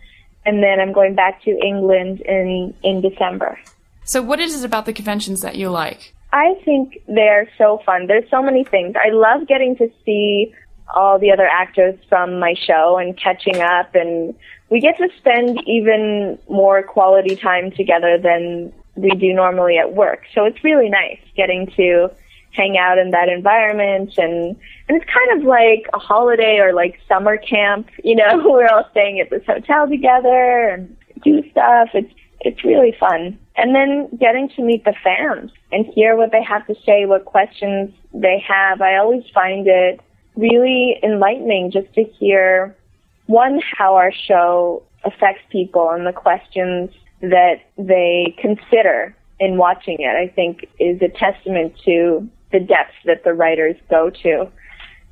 and 0.45 0.63
then 0.63 0.79
I'm 0.79 0.93
going 0.93 1.15
back 1.15 1.43
to 1.43 1.51
England 1.51 2.21
in 2.21 2.73
in 2.83 3.01
December. 3.01 3.59
So, 4.03 4.21
what 4.21 4.39
is 4.39 4.61
it 4.61 4.65
about 4.65 4.85
the 4.85 4.93
conventions 4.93 5.41
that 5.41 5.55
you 5.55 5.69
like? 5.69 6.13
I 6.31 6.55
think 6.65 6.99
they're 7.07 7.49
so 7.57 7.81
fun. 7.85 8.07
There's 8.07 8.29
so 8.29 8.41
many 8.41 8.63
things. 8.63 8.95
I 8.95 9.09
love 9.09 9.47
getting 9.47 9.75
to 9.77 9.89
see 10.05 10.53
all 10.95 11.19
the 11.19 11.31
other 11.31 11.47
actors 11.47 11.95
from 12.07 12.39
my 12.39 12.55
show 12.55 12.97
and 12.97 13.17
catching 13.17 13.61
up, 13.61 13.93
and 13.93 14.33
we 14.69 14.79
get 14.79 14.97
to 14.97 15.07
spend 15.17 15.61
even 15.67 16.39
more 16.49 16.81
quality 16.83 17.35
time 17.35 17.71
together 17.71 18.17
than 18.21 18.73
we 19.01 19.11
do 19.11 19.33
normally 19.33 19.77
at 19.77 19.93
work. 19.93 20.23
So 20.33 20.45
it's 20.45 20.63
really 20.63 20.89
nice 20.89 21.19
getting 21.35 21.67
to 21.77 22.09
hang 22.51 22.77
out 22.77 22.97
in 22.97 23.11
that 23.11 23.29
environment 23.29 24.13
and 24.17 24.55
and 24.87 25.01
it's 25.01 25.05
kind 25.05 25.39
of 25.39 25.45
like 25.45 25.87
a 25.93 25.99
holiday 25.99 26.57
or 26.59 26.73
like 26.73 26.99
summer 27.07 27.37
camp 27.37 27.87
you 28.03 28.15
know 28.15 28.41
we're 28.45 28.67
all 28.67 28.87
staying 28.91 29.19
at 29.19 29.29
this 29.29 29.45
hotel 29.45 29.87
together 29.87 30.69
and 30.69 30.97
do 31.23 31.43
stuff 31.51 31.89
it's 31.93 32.11
it's 32.41 32.63
really 32.63 32.95
fun 32.99 33.37
and 33.55 33.75
then 33.75 34.09
getting 34.17 34.49
to 34.49 34.63
meet 34.63 34.83
the 34.85 34.95
fans 35.03 35.51
and 35.71 35.85
hear 35.93 36.15
what 36.15 36.31
they 36.31 36.41
have 36.41 36.65
to 36.65 36.73
say 36.85 37.05
what 37.05 37.25
questions 37.25 37.93
they 38.13 38.43
have 38.45 38.81
i 38.81 38.97
always 38.97 39.23
find 39.33 39.67
it 39.67 39.99
really 40.35 40.97
enlightening 41.03 41.69
just 41.69 41.93
to 41.93 42.03
hear 42.03 42.75
one 43.27 43.61
how 43.77 43.95
our 43.95 44.11
show 44.11 44.81
affects 45.03 45.43
people 45.51 45.89
and 45.91 46.07
the 46.07 46.13
questions 46.13 46.89
that 47.21 47.61
they 47.77 48.35
consider 48.39 49.15
in 49.39 49.57
watching 49.57 49.97
it, 49.99 50.15
I 50.15 50.31
think 50.33 50.65
is 50.79 51.01
a 51.01 51.09
testament 51.09 51.73
to 51.85 52.27
the 52.51 52.59
depths 52.59 52.95
that 53.05 53.23
the 53.23 53.33
writers 53.33 53.75
go 53.89 54.09
to 54.09 54.51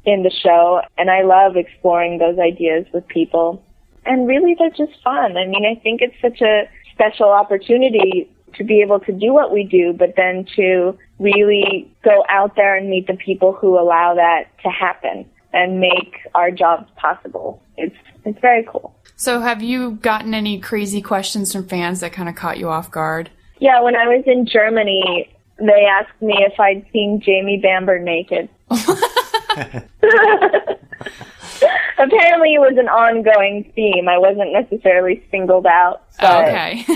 in 0.05 0.23
the 0.23 0.31
show. 0.31 0.81
And 0.97 1.09
I 1.09 1.23
love 1.23 1.55
exploring 1.55 2.17
those 2.17 2.39
ideas 2.39 2.85
with 2.93 3.07
people. 3.07 3.63
And 4.05 4.27
really, 4.27 4.55
they're 4.57 4.69
just 4.69 5.01
fun. 5.03 5.37
I 5.37 5.45
mean, 5.45 5.65
I 5.65 5.79
think 5.81 6.01
it's 6.01 6.15
such 6.21 6.41
a 6.41 6.69
special 6.93 7.29
opportunity 7.29 8.29
to 8.55 8.63
be 8.63 8.81
able 8.81 8.99
to 9.01 9.11
do 9.11 9.33
what 9.33 9.51
we 9.51 9.63
do, 9.63 9.93
but 9.93 10.13
then 10.15 10.45
to 10.55 10.97
really 11.19 11.91
go 12.03 12.23
out 12.29 12.55
there 12.55 12.75
and 12.75 12.89
meet 12.89 13.07
the 13.07 13.15
people 13.15 13.53
who 13.53 13.77
allow 13.77 14.15
that 14.15 14.45
to 14.63 14.69
happen 14.69 15.25
and 15.53 15.79
make 15.79 16.19
our 16.35 16.51
jobs 16.51 16.89
possible. 16.95 17.61
It's 17.77 17.95
it's 18.25 18.39
very 18.39 18.67
cool. 18.69 18.93
So, 19.19 19.41
have 19.41 19.63
you 19.63 19.95
gotten 19.95 20.35
any 20.35 20.59
crazy 20.59 21.01
questions 21.01 21.51
from 21.51 21.67
fans 21.67 22.01
that 22.01 22.13
kind 22.13 22.29
of 22.29 22.35
caught 22.35 22.59
you 22.59 22.69
off 22.69 22.91
guard? 22.91 23.31
Yeah, 23.59 23.81
when 23.81 23.95
I 23.95 24.05
was 24.05 24.23
in 24.27 24.45
Germany, 24.45 25.27
they 25.57 25.85
asked 25.85 26.21
me 26.21 26.35
if 26.39 26.59
I'd 26.59 26.85
seen 26.93 27.19
Jamie 27.19 27.59
Bamber 27.59 27.97
naked. 27.97 28.47
Apparently, 31.97 32.53
it 32.53 32.59
was 32.59 32.77
an 32.77 32.87
ongoing 32.87 33.71
theme. 33.75 34.07
I 34.07 34.17
wasn't 34.17 34.53
necessarily 34.53 35.23
singled 35.31 35.65
out. 35.65 36.03
But, 36.19 36.47
okay. 36.47 36.85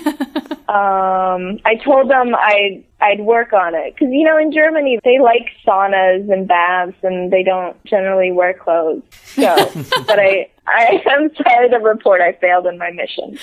um, 0.69 1.60
I 1.65 1.76
told 1.84 2.10
them 2.10 2.36
I'd 2.36 2.84
I'd 3.00 3.21
work 3.21 3.54
on 3.54 3.76
it 3.76 3.93
because 3.93 4.10
you 4.12 4.24
know 4.24 4.38
in 4.38 4.52
Germany 4.52 5.00
they 5.04 5.19
like 5.19 5.50
saunas 5.65 6.32
and 6.32 6.47
baths 6.47 6.97
and 7.04 7.32
they 7.32 7.43
don't 7.43 7.84
generally 7.86 8.32
wear 8.32 8.54
clothes. 8.54 9.04
So, 9.34 9.56
but 10.08 10.19
I 10.19 10.50
I 10.67 11.02
am 11.10 11.30
sorry 11.36 11.69
to 11.69 11.78
report 11.78 12.21
I 12.21 12.34
failed 12.34 12.67
in 12.67 12.78
my 12.78 12.91
mission. 12.91 13.38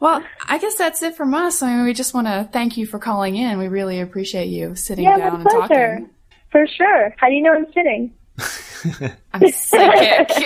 Well, 0.00 0.22
I 0.46 0.58
guess 0.58 0.74
that's 0.74 1.02
it 1.02 1.16
from 1.16 1.34
us. 1.34 1.62
I 1.62 1.74
mean, 1.74 1.84
we 1.86 1.94
just 1.94 2.12
want 2.12 2.26
to 2.26 2.46
thank 2.52 2.76
you 2.76 2.84
for 2.86 2.98
calling 2.98 3.36
in. 3.36 3.58
We 3.58 3.68
really 3.68 4.00
appreciate 4.00 4.48
you 4.48 4.74
sitting 4.74 5.04
yeah, 5.04 5.16
down 5.16 5.40
and 5.40 5.44
talking. 5.48 6.10
For 6.50 6.66
sure. 6.66 7.14
How 7.16 7.28
do 7.28 7.34
you 7.34 7.42
know 7.42 7.54
I'm 7.54 7.66
sitting? 7.72 8.12
I'm 8.36 9.50
psychic. 9.50 10.30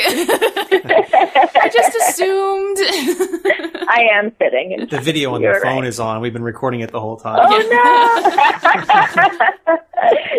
I 1.57 1.71
just 1.73 1.97
assumed. 1.97 2.77
I 3.89 4.09
am 4.13 4.33
sitting. 4.39 4.87
The 4.91 5.01
video 5.01 5.35
on 5.35 5.43
the 5.43 5.59
phone 5.63 5.81
right. 5.81 5.89
is 5.89 5.99
on. 5.99 6.21
We've 6.21 6.33
been 6.33 6.43
recording 6.43 6.81
it 6.81 6.93
the 6.93 7.01
whole 7.01 7.17
time. 7.17 7.39
Oh 7.41 7.59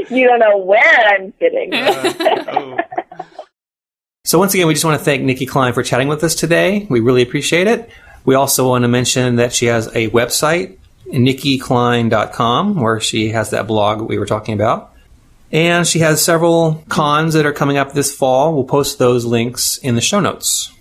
no! 0.09 0.15
you 0.15 0.27
don't 0.27 0.39
know 0.39 0.57
where 0.57 1.07
I'm 1.07 1.33
sitting. 1.39 1.73
Uh, 1.73 2.13
oh. 2.49 2.77
So 4.23 4.37
once 4.37 4.53
again, 4.53 4.67
we 4.67 4.75
just 4.75 4.85
want 4.85 4.99
to 4.99 5.03
thank 5.03 5.23
Nicki 5.23 5.47
Clyne 5.47 5.73
for 5.73 5.81
chatting 5.81 6.07
with 6.07 6.23
us 6.23 6.35
today. 6.35 6.85
We 6.89 6.99
really 6.99 7.23
appreciate 7.23 7.67
it. 7.67 7.89
We 8.25 8.35
also 8.35 8.67
want 8.69 8.83
to 8.83 8.87
mention 8.87 9.37
that 9.37 9.53
she 9.53 9.65
has 9.65 9.87
a 9.87 10.09
website, 10.09 10.77
nickiclyne.com, 11.07 12.79
where 12.79 12.99
she 12.99 13.29
has 13.29 13.49
that 13.49 13.65
blog 13.65 14.01
we 14.01 14.19
were 14.19 14.27
talking 14.27 14.53
about. 14.53 14.88
And 15.51 15.87
she 15.87 15.99
has 15.99 16.23
several 16.23 16.83
cons 16.89 17.33
that 17.33 17.45
are 17.45 17.53
coming 17.53 17.77
up 17.77 17.93
this 17.93 18.13
fall. 18.13 18.53
We'll 18.53 18.65
post 18.65 18.99
those 18.99 19.25
links 19.25 19.77
in 19.77 19.95
the 19.95 20.01
show 20.01 20.19
notes. 20.19 20.71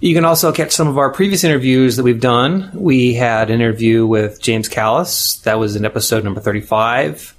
You 0.00 0.14
can 0.14 0.24
also 0.24 0.52
catch 0.52 0.70
some 0.70 0.86
of 0.86 0.96
our 0.96 1.10
previous 1.10 1.42
interviews 1.42 1.96
that 1.96 2.04
we've 2.04 2.20
done. 2.20 2.70
We 2.72 3.14
had 3.14 3.50
an 3.50 3.60
interview 3.60 4.06
with 4.06 4.40
James 4.40 4.68
Callis. 4.68 5.38
That 5.38 5.58
was 5.58 5.74
in 5.74 5.84
episode 5.84 6.22
number 6.22 6.40
35. 6.40 7.34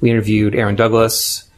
We 0.00 0.10
interviewed 0.10 0.54
Aaron 0.56 0.74
Douglas 0.74 1.48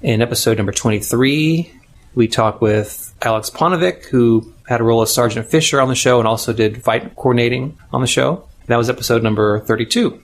in 0.00 0.22
episode 0.22 0.56
number 0.56 0.72
23. 0.72 1.70
We 2.14 2.28
talked 2.28 2.62
with 2.62 3.14
Alex 3.20 3.50
Ponovic, 3.50 4.06
who 4.06 4.54
had 4.66 4.80
a 4.80 4.84
role 4.84 5.02
as 5.02 5.12
Sergeant 5.12 5.46
Fisher 5.46 5.80
on 5.80 5.88
the 5.88 5.94
show 5.94 6.18
and 6.18 6.26
also 6.26 6.52
did 6.52 6.82
fight 6.82 7.14
coordinating 7.16 7.78
on 7.92 8.00
the 8.00 8.06
show. 8.06 8.48
That 8.66 8.76
was 8.76 8.88
episode 8.88 9.22
number 9.22 9.60
32. 9.60 10.22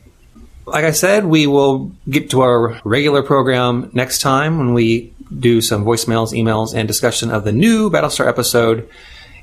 Like 0.66 0.85
I 0.85 0.90
said, 0.90 1.24
we 1.24 1.46
will 1.46 1.92
get 2.11 2.31
to 2.31 2.40
our 2.40 2.81
regular 2.85 3.22
program 3.22 3.90
next 3.94 4.20
time 4.20 4.59
when 4.59 4.74
we 4.74 5.12
do 5.38 5.61
some 5.61 5.85
voicemails, 5.85 6.33
emails, 6.33 6.74
and 6.74 6.88
discussion 6.88 7.31
of 7.31 7.44
the 7.44 7.52
new 7.52 7.88
Battlestar 7.90 8.29
episode. 8.29 8.88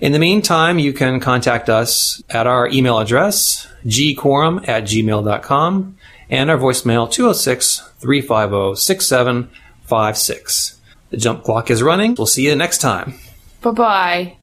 In 0.02 0.12
the 0.12 0.20
meantime, 0.20 0.80
you 0.80 0.92
can 0.92 1.22
contact 1.22 1.70
us 1.70 2.22
at 2.30 2.46
our 2.46 2.68
email 2.68 3.00
address, 3.00 3.68
gquorum 3.86 4.68
at 4.68 4.84
gmail.com, 4.84 5.98
and 6.30 6.52
our 6.52 6.58
voicemail 6.58 7.10
206 7.10 7.90
350 8.00 8.76
6756. 8.76 10.82
The 11.10 11.18
jump 11.18 11.44
clock 11.44 11.72
is 11.72 11.84
running. 11.84 12.16
We'll 12.18 12.28
see 12.28 12.48
you 12.48 12.56
next 12.56 12.80
time. 12.80 13.14
Bye 13.62 13.72
bye. 13.72 14.38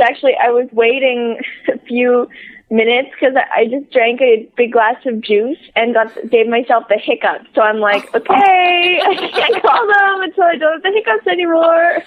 Actually, 0.00 0.34
I 0.42 0.50
was 0.50 0.68
waiting 0.72 1.38
a 1.72 1.78
few 1.86 2.28
minutes 2.70 3.10
because 3.12 3.36
I 3.36 3.60
I 3.60 3.64
just 3.66 3.92
drank 3.92 4.20
a 4.20 4.48
big 4.56 4.72
glass 4.72 4.96
of 5.06 5.20
juice 5.20 5.58
and 5.76 5.94
got 5.94 6.10
gave 6.30 6.48
myself 6.48 6.84
the 6.88 6.98
hiccups. 6.98 7.46
So 7.54 7.62
I'm 7.62 7.78
like, 7.78 8.02
okay, 8.14 9.00
I 9.04 9.30
can't 9.32 9.62
call 9.62 9.86
them 9.86 10.22
until 10.22 10.44
I 10.44 10.56
don't 10.56 10.72
have 10.72 10.82
the 10.82 10.90
hiccups 10.92 11.26
anymore. 11.28 12.02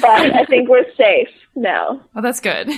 but 0.00 0.34
I 0.34 0.44
think 0.44 0.68
we're 0.68 0.86
safe 0.96 1.28
now. 1.56 2.00
Well, 2.14 2.22
that's 2.22 2.40
good. 2.40 2.70